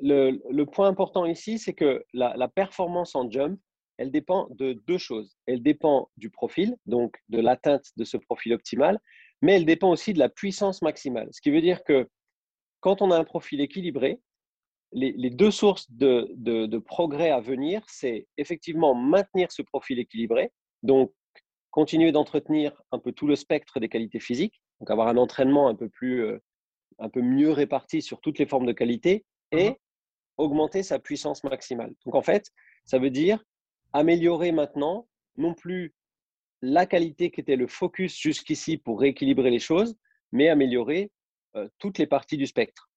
[0.01, 3.59] le, le point important ici, c'est que la, la, performance en jump,
[3.97, 5.37] elle dépend de deux choses.
[5.47, 8.99] Elle dépend du profil, donc de l'atteinte de ce profil optimal,
[9.43, 11.29] mais elle dépend aussi de la puissance maximale.
[11.33, 12.09] Ce qui veut dire que
[12.81, 14.21] quand on a un profil équilibré,
[14.93, 20.51] les, deux sources de, progrès à venir, c'est effectivement maintenir ce profil équilibré,
[20.83, 21.13] donc
[21.71, 25.77] continuer d'entretenir un peu tout le spectre des qualités physiques, donc avoir un entraînement un
[25.77, 26.43] peu plus, euh,
[27.01, 29.77] un peu mieux réparti sur toutes les formes de qualité et mmh
[30.41, 31.93] augmenter sa puissance maximale.
[32.05, 32.51] Donc en fait,
[32.85, 33.45] ça veut dire
[33.93, 35.95] améliorer maintenant non plus
[36.63, 39.97] la qualité qui était le focus jusqu'ici pour rééquilibrer les choses,
[40.33, 41.11] mais améliorer
[41.57, 42.91] euh, toutes les parties du spectre.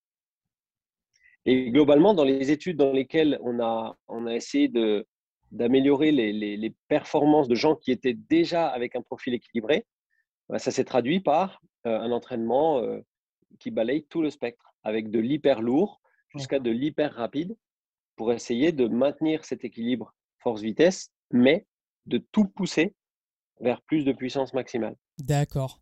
[1.45, 4.71] Et globalement, dans les études dans lesquelles on a, on a essayé
[5.51, 9.85] d'améliorer les, performances de gens qui étaient déjà avec un profil équilibré,
[10.47, 13.01] bah, ça s'est traduit par euh, un entraînement euh,
[13.59, 17.55] qui balaye tout le spectre, avec de l'hyper lourd jusqu'à de l'hyper rapide,
[18.15, 21.65] pour essayer de maintenir cet équilibre force-vitesse, mais
[22.05, 22.93] de tout pousser
[23.59, 24.95] vers plus de puissance maximale.
[25.19, 25.79] D'accord.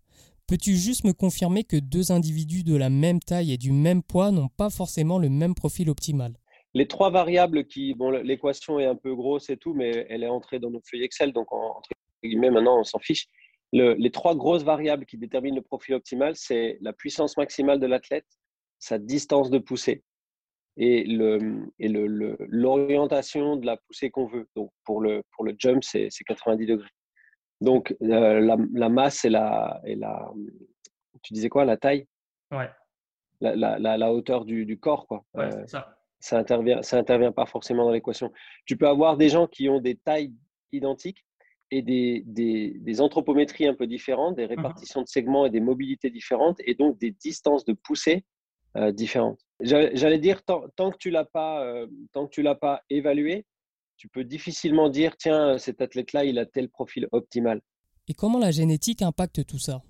[0.47, 4.31] Peux-tu juste me confirmer que deux individus de la même taille et du même poids
[4.31, 6.35] n'ont pas forcément le même profil optimal?
[6.73, 10.27] Les trois variables qui, bon, l'équation est un peu grosse et tout, mais elle est
[10.27, 11.89] entrée dans nos feuilles Excel, donc entre
[12.23, 13.27] guillemets maintenant on s'en fiche.
[13.71, 18.27] Les trois grosses variables qui déterminent le profil optimal, c'est la puissance maximale de l'athlète,
[18.79, 20.03] sa distance de poussée
[20.77, 21.03] et
[22.49, 24.47] l'orientation de la poussée qu'on veut.
[24.55, 26.89] Donc, pour le, pour le jump, c'est 90 degrés.
[27.59, 30.31] Donc, euh, la, masse et la, et la.
[31.21, 32.07] Tu disais quoi La taille?
[32.51, 32.69] Ouais.
[33.41, 35.23] La, la, la hauteur du, du, corps, quoi.
[35.33, 35.97] Ouais, euh, ça.
[36.19, 38.31] Ça intervient, ça intervient pas forcément dans l'équation.
[38.65, 40.31] Tu peux avoir des gens qui ont des tailles
[40.71, 41.25] identiques
[41.71, 45.61] et des, des, des anthropométries un peu différentes, des mmh répartitions de segments et des
[45.61, 48.25] mobilités différentes, et donc des distances de poussée
[48.77, 49.39] euh, différentes.
[49.61, 53.45] J'allais dire, tant, tant, que tu l'as pas, euh, tant que tu l'as pas évalué,
[53.97, 57.61] tu peux difficilement dire, tiens, cet athlète-là, il a tel profil optimal.
[58.07, 59.81] Et comment la génétique impacte tout ça?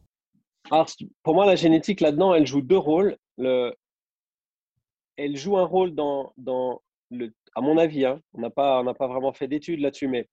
[0.69, 0.87] Alors,
[1.23, 3.17] pour moi, la génétique, là-dedans, elle joue deux rôles.
[3.37, 3.73] Le,
[5.17, 9.07] elle joue un rôle dans, dans le, à mon avis, hein, on n'a pas, pas
[9.07, 10.27] vraiment fait d'études là-dessus, mais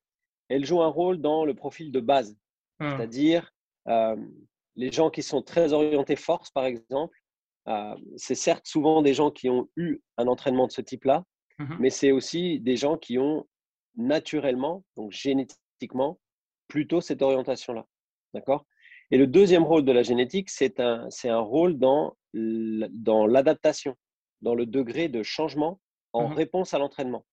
[0.48, 2.36] elle joue un rôle dans le profil de base.
[2.80, 2.96] Mmh.
[2.96, 3.52] C'est-à-dire,
[3.88, 4.16] euh,
[4.76, 7.18] les gens qui sont très orientés force, par exemple,
[7.68, 11.24] euh, c'est certes souvent des gens qui ont eu un entraînement de ce type-là,
[11.58, 13.46] mmh mais c'est aussi des gens qui ont
[13.96, 16.20] naturellement, donc génétiquement,
[16.68, 17.84] plutôt cette orientation-là.
[18.32, 18.64] D'accord?
[19.10, 23.96] Et le deuxième rôle de la génétique, c'est un, rôle dans, dans l'adaptation,
[24.42, 25.80] dans le degré de changement
[26.12, 27.24] en mmh réponse à l'entraînement.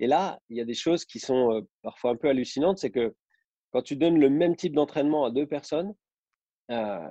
[0.00, 3.14] Et là, il y a des choses qui sont parfois un peu hallucinantes, c'est que
[3.74, 5.94] quand tu donnes le même type d'entraînement à deux personnes
[6.70, 7.08] euh,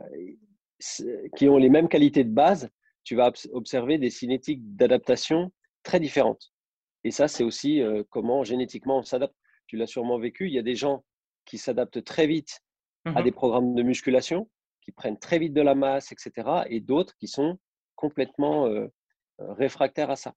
[1.35, 2.69] qui ont les mêmes qualités de base,
[3.03, 5.51] tu vas observer des cinétiques d'adaptation
[5.83, 6.53] très différentes.
[7.03, 9.35] Et ça, c'est aussi euh, comment génétiquement on s'adapte.
[9.67, 10.47] Tu l'as sûrement vécu.
[10.47, 11.03] Il y a des gens
[11.43, 12.61] qui s'adaptent très vite
[13.03, 14.49] à mmh des programmes de musculation,
[14.81, 16.63] qui prennent très vite de la masse, etc.
[16.69, 17.59] Et d'autres qui sont
[17.95, 18.69] complètement
[19.37, 20.33] réfractaires à ça.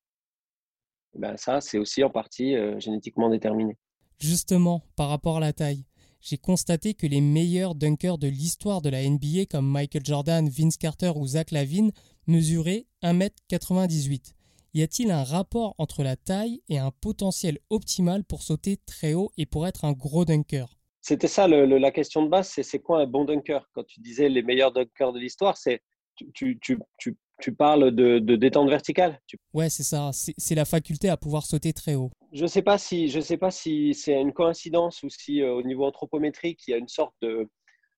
[1.18, 3.76] Ben, ça, c'est aussi en partie euh, génétiquement déterminé.
[4.18, 5.84] Justement, par rapport à la taille,
[6.20, 10.76] j'ai constaté que les meilleurs dunkers de l'histoire de la NBA, comme Michael Jordan, Vince
[10.76, 11.92] Carter ou Zach Lavine,
[12.26, 14.32] mesuraient 1m98.
[14.74, 19.30] Y a-t-il un rapport entre la taille et un potentiel optimal pour sauter très haut
[19.38, 20.76] et pour être un gros dunker?
[21.00, 23.70] C'était ça la question de base, c'est quoi un bon dunker?
[23.72, 25.80] Quand tu disais les meilleurs dunkers de l'histoire, c'est
[26.16, 27.16] tu, tu, tu, tu
[27.54, 29.20] parles de, détente verticale?
[29.52, 30.10] Ouais, c'est ça.
[30.12, 32.10] C'est la faculté à pouvoir sauter très haut.
[32.32, 35.52] Je ne sais pas si, je sais pas si c'est une coïncidence ou si euh,
[35.52, 37.48] au niveau anthropométrique, il y a une sorte de,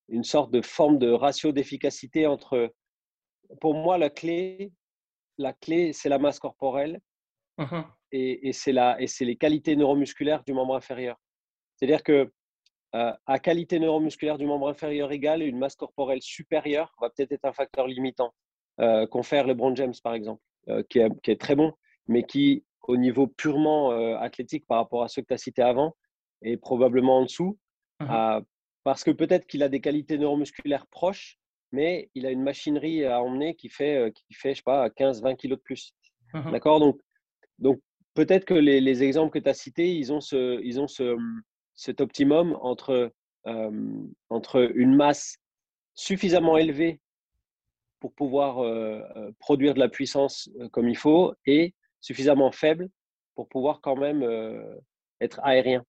[0.09, 2.73] une sorte de forme de ratio d'efficacité entre.
[3.61, 4.73] Pour moi, la clé,
[5.39, 7.01] la clé, c'est la masse corporelle
[7.59, 7.85] uh-huh.
[8.13, 11.17] et, et c'est les qualités neuromusculaires du membre inférieur.
[11.77, 12.31] C'est-à-dire que
[12.95, 17.45] euh, à qualité neuromusculaire du membre inférieur égale, une masse corporelle supérieure va peut-être être
[17.45, 18.33] un facteur limitant
[18.81, 21.73] euh, confère LeBron James, par exemple, euh, qui, est, très bon,
[22.07, 25.63] mais qui, au niveau purement euh, athlétique par rapport à ceux que tu as cités
[25.63, 25.97] avant,
[26.43, 27.59] est probablement en dessous.
[28.01, 28.41] Mmh
[28.85, 31.37] parce que peut-être qu'il a des qualités neuromusculaires proches,
[31.73, 35.37] mais il a une machinerie à emmener qui fait, qui fait je sais pas, 15-20
[35.37, 35.93] kilos de plus.
[36.33, 36.81] Mmh D'accord?
[36.81, 36.99] Donc,
[37.59, 37.81] donc,
[38.15, 41.19] peut-être que les, les exemples que tu as cités, ils ont, ce, ils ont ce,
[41.75, 43.13] cet optimum entre,
[44.31, 45.37] entre une masse
[45.93, 46.99] suffisamment élevée
[48.01, 52.89] pour pouvoir euh, euh, produire de la puissance euh, comme il faut et suffisamment faible
[53.35, 54.25] pour pouvoir quand même
[55.21, 55.85] être aérien.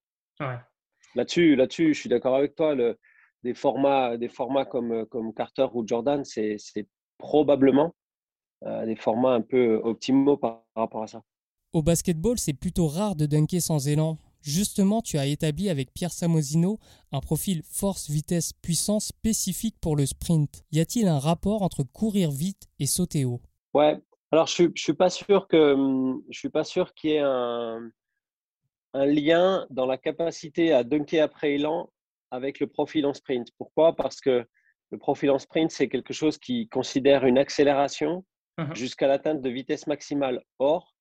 [1.15, 2.75] Là-dessus, là-dessus, je suis d'accord avec toi.
[2.75, 2.99] Le,
[3.43, 6.57] des formats, des formats comme, comme Carter ou Jordan, c'est
[7.17, 7.95] probablement
[8.61, 11.23] des formats un peu optimaux par rapport à ça.
[11.73, 14.19] Au basketball, c'est plutôt rare de dunker sans élan.
[14.41, 16.79] Justement, tu as établi avec Pierre Samosino
[17.11, 20.63] un profil force-vitesse-puissance spécifique pour le sprint.
[20.71, 23.41] Y a-t-il un rapport entre courir vite et sauter haut?
[23.73, 23.99] Ouais.
[24.31, 25.75] Alors, je ne suis pas sûr que
[26.29, 27.89] je suis pas sûr qu'il y ait un,
[28.93, 31.89] un lien dans la capacité à dunker après élan
[32.31, 33.49] avec le profil en sprint.
[33.57, 33.95] Pourquoi?
[33.95, 34.45] Parce que
[34.91, 38.25] le profil en sprint, c'est quelque chose qui considère une accélération
[38.57, 40.43] mmh jusqu'à l'atteinte de vitesse maximale.
[40.59, 40.93] Or,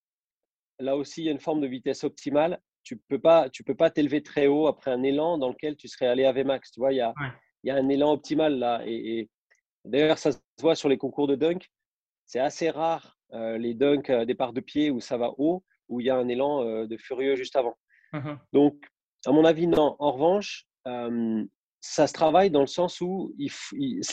[0.78, 3.74] là aussi, il y a une forme de vitesse optimale tu peux pas, tu peux
[3.74, 6.70] pas t'élever très haut après un élan dans lequel tu serais allé à Vmax.
[6.70, 7.12] Tu vois, il y a,
[7.62, 8.80] il y a un élan optimal là.
[8.86, 9.28] Et,
[9.84, 11.70] d'ailleurs, ça se voit sur les concours de dunk.
[12.24, 16.00] C'est assez rare euh, les dunks à départ de pied où ça va haut, où
[16.00, 17.76] il y a un élan euh, de furieux juste avant.
[18.14, 18.82] Mmh Donc,
[19.26, 19.94] à mon avis, non.
[19.98, 21.44] En revanche, euh,
[21.82, 23.50] ça se travaille dans le sens où il,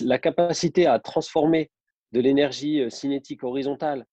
[0.02, 1.72] la capacité à transformer
[2.12, 4.06] de l'énergie cinétique horizontale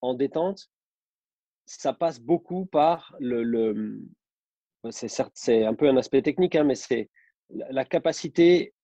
[0.00, 0.68] en détente,
[1.78, 4.02] ça passe beaucoup par le.
[4.90, 7.08] c'est certes, c'est un peu un aspect technique, hein, mais c'est
[7.50, 8.74] la capacité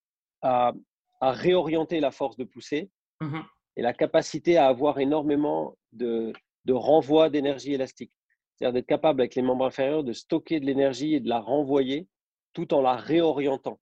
[0.42, 0.72] à,
[1.20, 3.40] à, réorienter la force de poussée mmh
[3.78, 6.32] et la capacité à avoir énormément de,
[6.64, 8.10] de renvoi d'énergie élastique.
[8.54, 12.08] C'est-à-dire d'être capable avec les membres inférieurs de stocker de l'énergie et de la renvoyer
[12.54, 13.78] tout en la réorientant.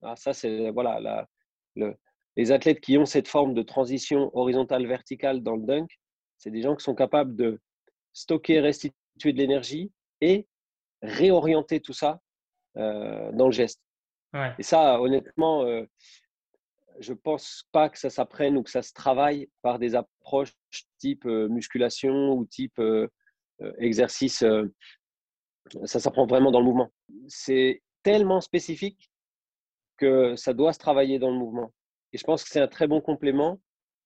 [0.00, 1.26] Ah, ça, c'est voilà,
[2.36, 5.88] les athlètes qui ont cette forme de transition horizontale-verticale dans le dunk,
[6.38, 7.58] c'est des gens qui sont capables de
[8.12, 10.46] stocker, restituer de l'énergie et
[11.02, 12.20] réorienter tout ça
[12.76, 13.82] euh, dans le geste.
[14.58, 15.84] Et ça, honnêtement, euh,
[17.00, 20.54] je pense pas que ça s'apprenne ou que ça se travaille par des approches
[20.98, 22.80] type euh, musculation ou type
[23.78, 24.44] exercice.
[25.84, 26.90] ça s'apprend vraiment dans le mouvement.
[27.28, 29.10] C'est tellement spécifique
[29.98, 31.72] que ça doit se travailler dans le mouvement.
[32.12, 33.60] Et je pense que c'est un très bon complément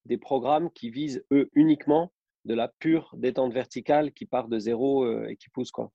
[0.04, 2.12] des programmes qui visent, eux, uniquement
[2.46, 5.70] de la pure détente verticale qui part de zéro euh, et qui pousse.
[5.70, 5.90] Quoi.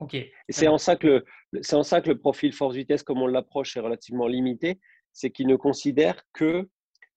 [0.00, 0.14] Ok.
[0.14, 3.26] Et c'est en, ça que le, c'est en ça que le profil force-vitesse, comme on
[3.26, 4.80] l'approche, est relativement limité.
[5.12, 6.68] C'est qu'il ne considère que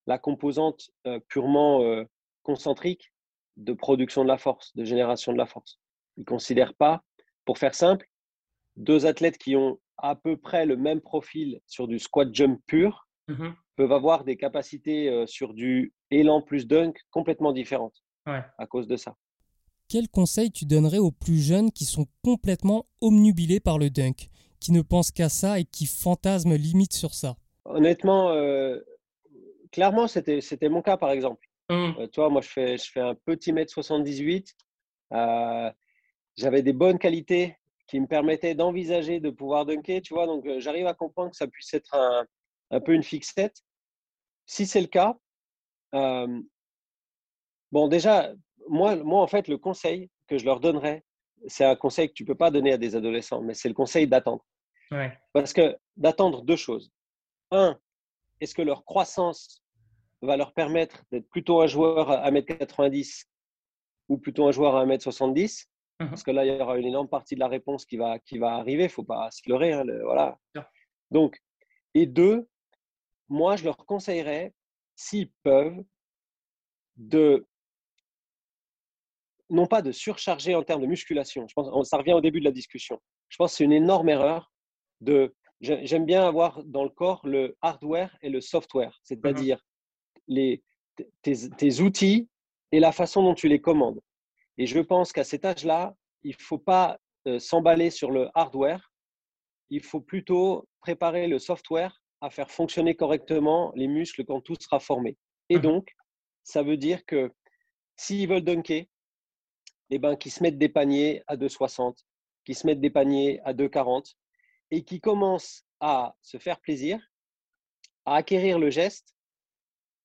[0.05, 2.03] la composante euh, purement euh,
[2.43, 3.11] concentrique
[3.57, 5.79] de production de la force, de génération de la force.
[6.17, 7.03] Il ne considère pas,
[7.45, 8.07] pour faire simple,
[8.75, 13.07] deux athlètes qui ont à peu près le même profil sur du squat jump pur
[13.27, 18.87] mmh peuvent avoir des capacités euh, sur du élan plus dunk complètement différentes à cause
[18.87, 19.15] de ça.
[19.87, 24.71] Quel conseil tu donnerais aux plus jeunes qui sont complètement omnubilés par le dunk, qui
[24.71, 27.35] ne pensent qu'à ça et qui fantasment limite sur ça?
[27.65, 28.79] Honnêtement, euh,
[29.71, 31.47] clairement, c'était mon cas par exemple.
[31.69, 31.93] Mmh.
[31.99, 34.55] Euh, toi, moi, je fais, je fais un petit mètre 78.
[36.37, 37.57] J'avais des bonnes qualités
[37.87, 40.25] qui me permettait d'envisager de pouvoir dunker, tu vois.
[40.25, 42.25] Donc, euh, j'arrive à comprendre que ça puisse être un,
[42.71, 43.63] un peu une fixette.
[44.45, 45.17] Si c'est le cas,
[45.93, 46.41] euh,
[47.75, 48.31] bon, déjà,
[48.69, 51.03] moi, moi, en fait, le conseil que je leur donnerais,
[51.47, 53.73] c'est un conseil que tu ne peux pas donner à des adolescents, mais c'est le
[53.73, 54.45] conseil d'attendre.
[55.33, 56.89] Parce que d'attendre deux choses.
[57.51, 57.77] Un,
[58.39, 59.61] est-ce que leur croissance
[60.21, 63.25] va leur permettre d'être plutôt un joueur à 1m90
[64.07, 65.67] ou plutôt un joueur à 1m70
[65.99, 68.19] Mmh Parce que là, il y aura une énorme partie de la réponse qui va,
[68.19, 68.83] qui va arriver.
[68.83, 69.71] Il ne faut pas se leurrer.
[69.71, 70.37] Hein, voilà.
[71.09, 71.41] Donc,
[71.93, 72.49] et deux,
[73.29, 74.53] moi, je leur conseillerais,
[74.95, 75.81] s'ils peuvent,
[76.97, 77.47] de
[79.49, 81.47] non pas de surcharger en termes de musculation.
[81.47, 82.99] Je pense, ça revient au début de la discussion.
[83.29, 84.51] Je pense que c'est une énorme erreur
[85.01, 85.35] de.
[85.61, 89.65] J'aime bien avoir dans le corps le hardware et le software, mmh c'est-à-dire
[90.27, 90.63] les,
[91.21, 92.29] tes, tes, outils
[92.71, 94.01] et la façon dont tu les commandes.
[94.57, 98.91] Et je pense qu'à cet âge-là, il ne faut pas euh, s'emballer sur le hardware.
[99.69, 104.79] Il faut plutôt préparer le software à faire fonctionner correctement les muscles quand tout sera
[104.79, 105.17] formé.
[105.49, 105.95] Et mmh donc,
[106.43, 107.31] ça veut dire que
[107.95, 108.85] s'ils veulent dunker,
[109.89, 111.97] eh ben, qu'ils se mettent des paniers à 2,60,
[112.43, 114.15] qu'ils se mettent des paniers à 2,40
[114.71, 116.99] et qu'ils commencent à se faire plaisir,
[118.05, 119.15] à acquérir le geste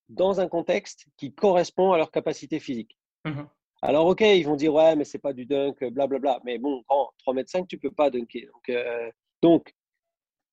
[0.08, 2.98] dans un contexte qui correspond à leur capacité physique.
[3.24, 3.42] Mmh
[3.82, 6.06] alors, OK, ils vont dire, ouais, mais c'est pas du dunk, blablabla.
[6.06, 6.40] Bla, bla.
[6.44, 8.46] Mais bon, en 3 mètres 5, tu peux pas dunker.
[8.52, 9.10] Donc, euh,
[9.42, 9.74] donc,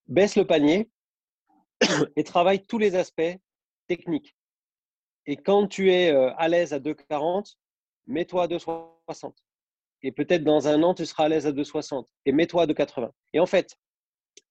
[0.08, 0.90] baisse le panier
[2.16, 3.38] et travaille tous les aspects
[3.88, 4.34] techniques.
[5.26, 7.56] Et quand tu es euh, à l'aise à 2,40,
[8.08, 9.34] mets-toi à 2,60.
[10.04, 12.06] Et peut-être dans un an, tu seras à l'aise à 2,60.
[12.26, 13.12] Et mets-toi à 2,80.
[13.34, 13.78] Et en fait,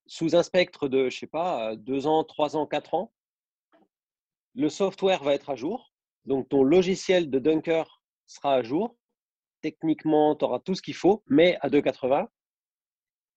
[0.07, 3.12] sous un spectre de, je sais pas, 2 ans, 3 ans, 4 ans,
[4.55, 5.92] le software va être à jour.
[6.25, 8.97] Donc, ton logiciel de dunker sera à jour.
[9.61, 12.27] Techniquement, tu auras tout ce qu'il faut, mais à 2,80.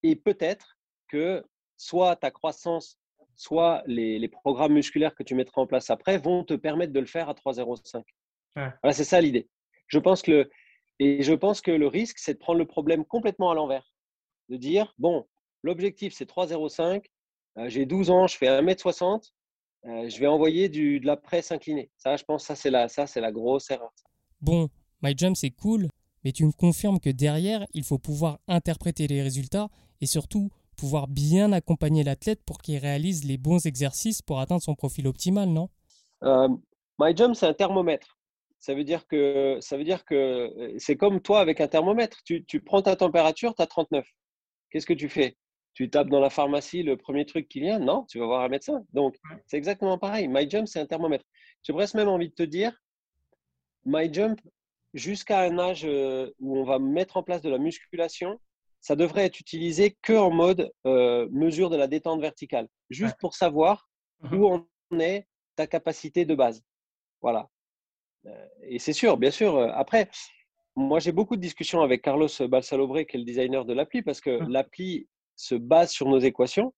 [0.04, 0.78] Et peut-être
[1.08, 1.44] que
[1.78, 3.00] soit ta croissance,
[3.36, 7.06] soit les, programmes musculaires que tu mettras en place après vont te permettre de le
[7.06, 8.04] faire à 3,05.
[8.56, 9.50] Voilà, c'est ça l'idée.
[9.90, 10.50] Je pense que le,
[11.00, 13.94] et je pense que le risque, c'est de prendre le problème complètement à l'envers.
[14.50, 15.26] De dire, bon,
[15.64, 17.06] l'objectif, c'est 3,05.
[17.58, 19.32] Euh, j'ai 12 ans, je fais 1m60.
[19.86, 21.90] Euh, je vais envoyer du, de la presse inclinée.
[21.98, 23.94] Ça, je pense, ça, c'est la, ça, c'est la grosse erreur.
[24.42, 24.70] Bon,
[25.02, 25.88] MyJump c'est cool,
[26.24, 29.70] mais tu me confirmes que derrière, il faut pouvoir interpréter les résultats
[30.02, 34.76] et surtout pouvoir bien accompagner l'athlète pour qu'il réalise les bons exercices pour atteindre son
[34.76, 35.70] profil optimal, non?
[36.24, 36.50] Euh,
[37.00, 38.19] MyJump, c'est un thermomètre.
[38.60, 42.22] Ça veut dire que, ça veut dire que euh, c'est comme toi avec un thermomètre.
[42.26, 44.06] Tu, tu prends ta température, tu as 39.
[44.70, 45.38] Qu'est-ce que tu fais?
[45.74, 48.50] Tu tapes dans la pharmacie le premier truc qui vient Non, tu vas voir un
[48.50, 48.84] médecin.
[48.92, 49.16] Donc,
[49.48, 50.28] c'est exactement pareil.
[50.28, 51.26] MyJump, c'est un thermomètre.
[51.64, 52.78] J'ai presque même envie de te dire,
[53.86, 54.40] My Jump,
[54.94, 58.40] jusqu'à un âge euh, où on va mettre en place de la musculation,
[58.82, 63.36] ça devrait être utilisé que en mode euh, mesure de la détente verticale, juste pour
[63.36, 63.88] savoir
[64.22, 66.62] mmh où on est ta capacité de base.
[67.22, 67.48] Voilà.
[68.26, 69.60] Euh, et c'est sûr, bien sûr.
[69.74, 70.10] Après,
[70.76, 74.22] moi, j'ai beaucoup de discussions avec Carlos Balsalobre, qui est le designer de l'appli, parce
[74.22, 74.50] que mmh.
[74.50, 76.74] l'appli se base sur nos équations.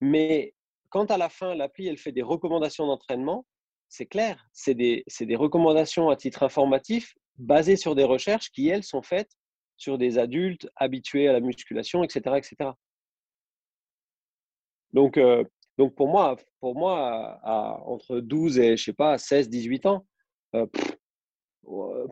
[0.00, 0.54] Mais
[0.90, 3.46] quand à la fin, l'appli, elle fait des recommandations d'entraînement,
[3.88, 5.04] c'est clair, c'est des,
[5.36, 9.30] recommandations à titre informatif basées sur des recherches qui, elles, sont faites
[9.76, 12.36] sur des adultes habitués à la musculation, etc.
[12.36, 12.70] etc.
[14.92, 15.44] Donc, euh,
[15.78, 20.06] Donc pour moi, pour moi à, entre 12 et je sais pas 16, 18 ans,
[20.54, 22.06] euh,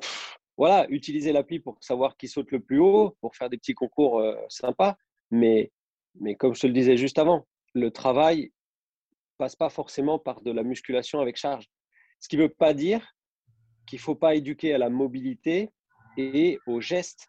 [0.56, 4.20] voilà, utiliser l'appli pour savoir qui saute le plus haut, pour faire des petits concours
[4.20, 4.96] euh, sympas.
[5.30, 5.72] Mais,
[6.20, 8.52] mais comme je te le disais juste avant, le travail
[9.38, 11.66] passe pas forcément par de la musculation avec charge.
[12.20, 13.14] Ce qui ne veut pas dire
[13.86, 15.70] qu'il ne faut pas éduquer à la mobilité
[16.16, 17.28] et aux gestes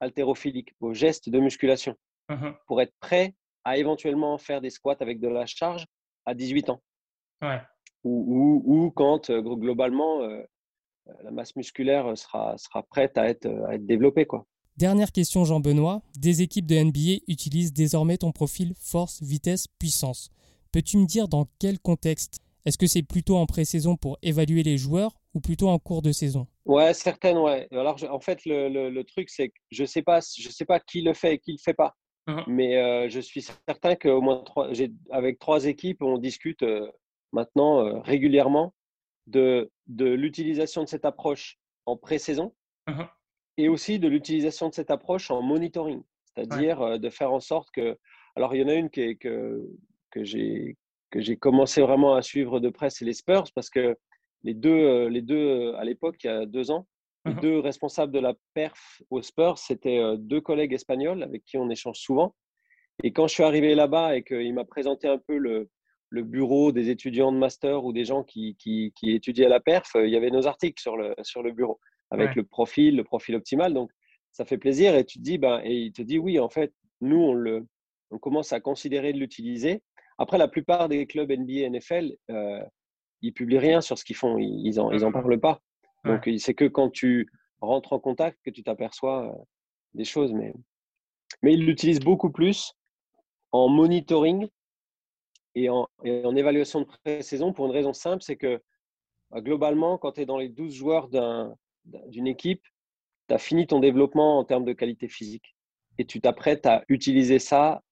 [0.00, 1.96] haltérophiliques, aux gestes de musculation,
[2.28, 3.34] mmh pour être prêt
[3.64, 5.86] à éventuellement faire des squats avec de la charge
[6.24, 6.82] à 18 ans.
[8.04, 10.42] Ou, ou, quand euh, globalement euh,
[11.22, 14.26] la masse musculaire sera, sera prête à être, à être développée.
[14.26, 14.46] Quoi.
[14.76, 20.30] Dernière question Jean-Benoît, des équipes de NBA utilisent désormais ton profil force, vitesse, puissance.
[20.72, 22.40] Peux-tu me dire dans quel contexte?
[22.64, 26.12] Est-ce que c'est plutôt en pré-saison pour évaluer les joueurs ou plutôt en cours de
[26.12, 26.46] saison?
[26.64, 27.68] Ouais, certaines, ouais.
[27.72, 30.78] Alors, en fait, le, le, truc, c'est que je ne sais, pas, je sais pas
[30.78, 31.96] qui le fait et qui ne le fait pas.
[32.28, 34.70] Mmh Mais euh, je suis certain qu'au moins trois,
[35.10, 36.88] avec trois équipes, on discute euh,
[37.32, 38.74] maintenant euh, régulièrement
[39.26, 42.54] de, de l'utilisation de cette approche en pré-saison
[42.88, 43.02] mmh
[43.58, 46.02] et aussi de l'utilisation de cette approche en monitoring.
[46.24, 47.98] C'est-à-dire de faire en sorte que.
[48.34, 49.68] Alors, il y en a une qui est, que,
[50.10, 53.94] que j'ai commencé vraiment à suivre de près, c'est les Spurs, parce que
[54.42, 56.86] les deux, les deux à l'époque, il y a deux ans,
[57.24, 61.44] les mmh deux responsables de la perf aux Spurs, c'était euh, deux collègues espagnols avec
[61.44, 62.34] qui on échange souvent.
[63.04, 65.68] Et quand je suis arrivé là-bas et qu'il m'a présenté un peu le,
[66.12, 69.92] le, bureau des étudiants de master ou des gens qui, qui, qui, étudiaient la perf,
[69.94, 73.34] il y avait nos articles sur le, sur le bureau avec le profil, le profil
[73.36, 73.72] optimal.
[73.72, 73.90] Donc,
[74.32, 74.94] ça fait plaisir.
[74.94, 77.66] Et tu te dis, ben, et il te dit, oui, en fait, nous, on, le,
[78.10, 79.82] on commence à considérer de l'utiliser.
[80.18, 82.62] Après, la plupart des clubs NBA et NFL, euh,
[83.22, 84.36] ils publient rien sur ce qu'ils font.
[84.38, 85.60] Ils n'en ils en parlent pas.
[86.04, 87.28] Donc, c'est que quand tu
[87.62, 89.42] rentres en contact que tu t'aperçois euh,
[89.94, 90.32] des choses.
[90.32, 90.52] Mais,
[91.42, 92.74] mais ils l'utilisent beaucoup plus
[93.52, 94.48] en monitoring
[95.54, 98.62] et en, en évaluation de pré-saison pour une raison simple, c'est que
[99.30, 102.62] bah, globalement, quand tu es dans les 12 joueurs d'une équipe,
[103.28, 105.56] tu as fini ton développement en termes de qualité physique.
[105.98, 107.82] Et tu t'apprêtes à utiliser ça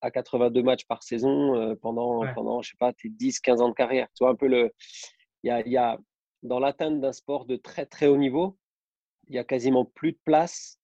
[0.00, 3.74] à 82 matchs par saison euh, pendant, pendant, je sais pas, tes 10-15 ans de
[3.74, 4.08] carrière.
[4.14, 4.72] Tu vois, un peu le.
[5.42, 5.98] Il y a, y a,
[6.42, 8.56] dans l'atteinte d'un sport de très très haut niveau,
[9.28, 10.78] il y a quasiment plus de place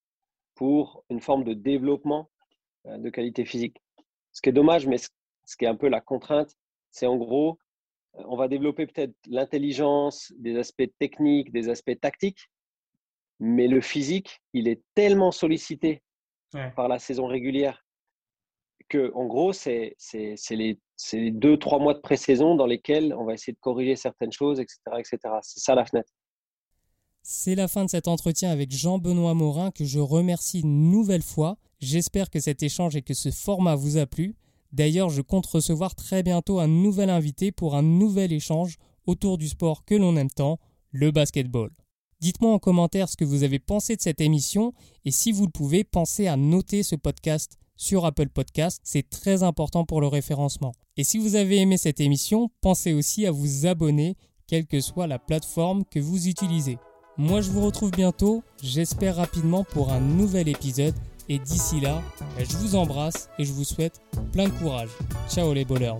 [0.54, 2.30] pour une forme de développement
[2.86, 3.82] euh, de qualité physique.
[4.32, 5.08] Ce qui est dommage, mais ce
[5.56, 6.56] qui est un peu la contrainte,
[6.90, 7.58] c'est en gros,
[8.14, 12.50] on va développer peut-être l'intelligence, des aspects techniques, des aspects tactiques,
[13.40, 16.02] mais le physique, il est tellement sollicité
[16.76, 17.84] par la saison régulière
[18.88, 19.96] que, en gros, c'est
[20.50, 20.78] les
[21.12, 24.60] les deux, trois mois de pré-saison dans lesquels on va essayer de corriger certaines choses,
[24.60, 24.78] etc.
[24.98, 25.18] etc.
[25.42, 26.12] C'est ça la fenêtre.
[27.22, 31.56] C'est la fin de cet entretien avec Jean-Benoît Morin que je remercie une nouvelle fois.
[31.80, 34.34] J'espère que cet échange et que ce format vous a plu.
[34.72, 39.48] D'ailleurs, je compte recevoir très bientôt un nouvel invité pour un nouvel échange autour du
[39.48, 40.58] sport que l'on aime tant,
[40.90, 41.70] le basketball.
[42.20, 44.72] Dites-moi en commentaire ce que vous avez pensé de cette émission
[45.04, 48.80] et si vous le pouvez, pensez à noter ce podcast sur Apple Podcast.
[48.84, 50.72] C'est très important pour le référencement.
[50.96, 54.16] Et si vous avez aimé cette émission, pensez aussi à vous abonner,
[54.46, 56.78] quelle que soit la plateforme que vous utilisez.
[57.18, 60.94] Moi, je vous retrouve bientôt, j'espère rapidement pour un nouvel épisode.
[61.28, 62.02] Et d'ici là,
[62.38, 64.00] je vous embrasse et je vous souhaite
[64.32, 64.90] plein de courage.
[65.28, 65.98] Ciao les bowlers.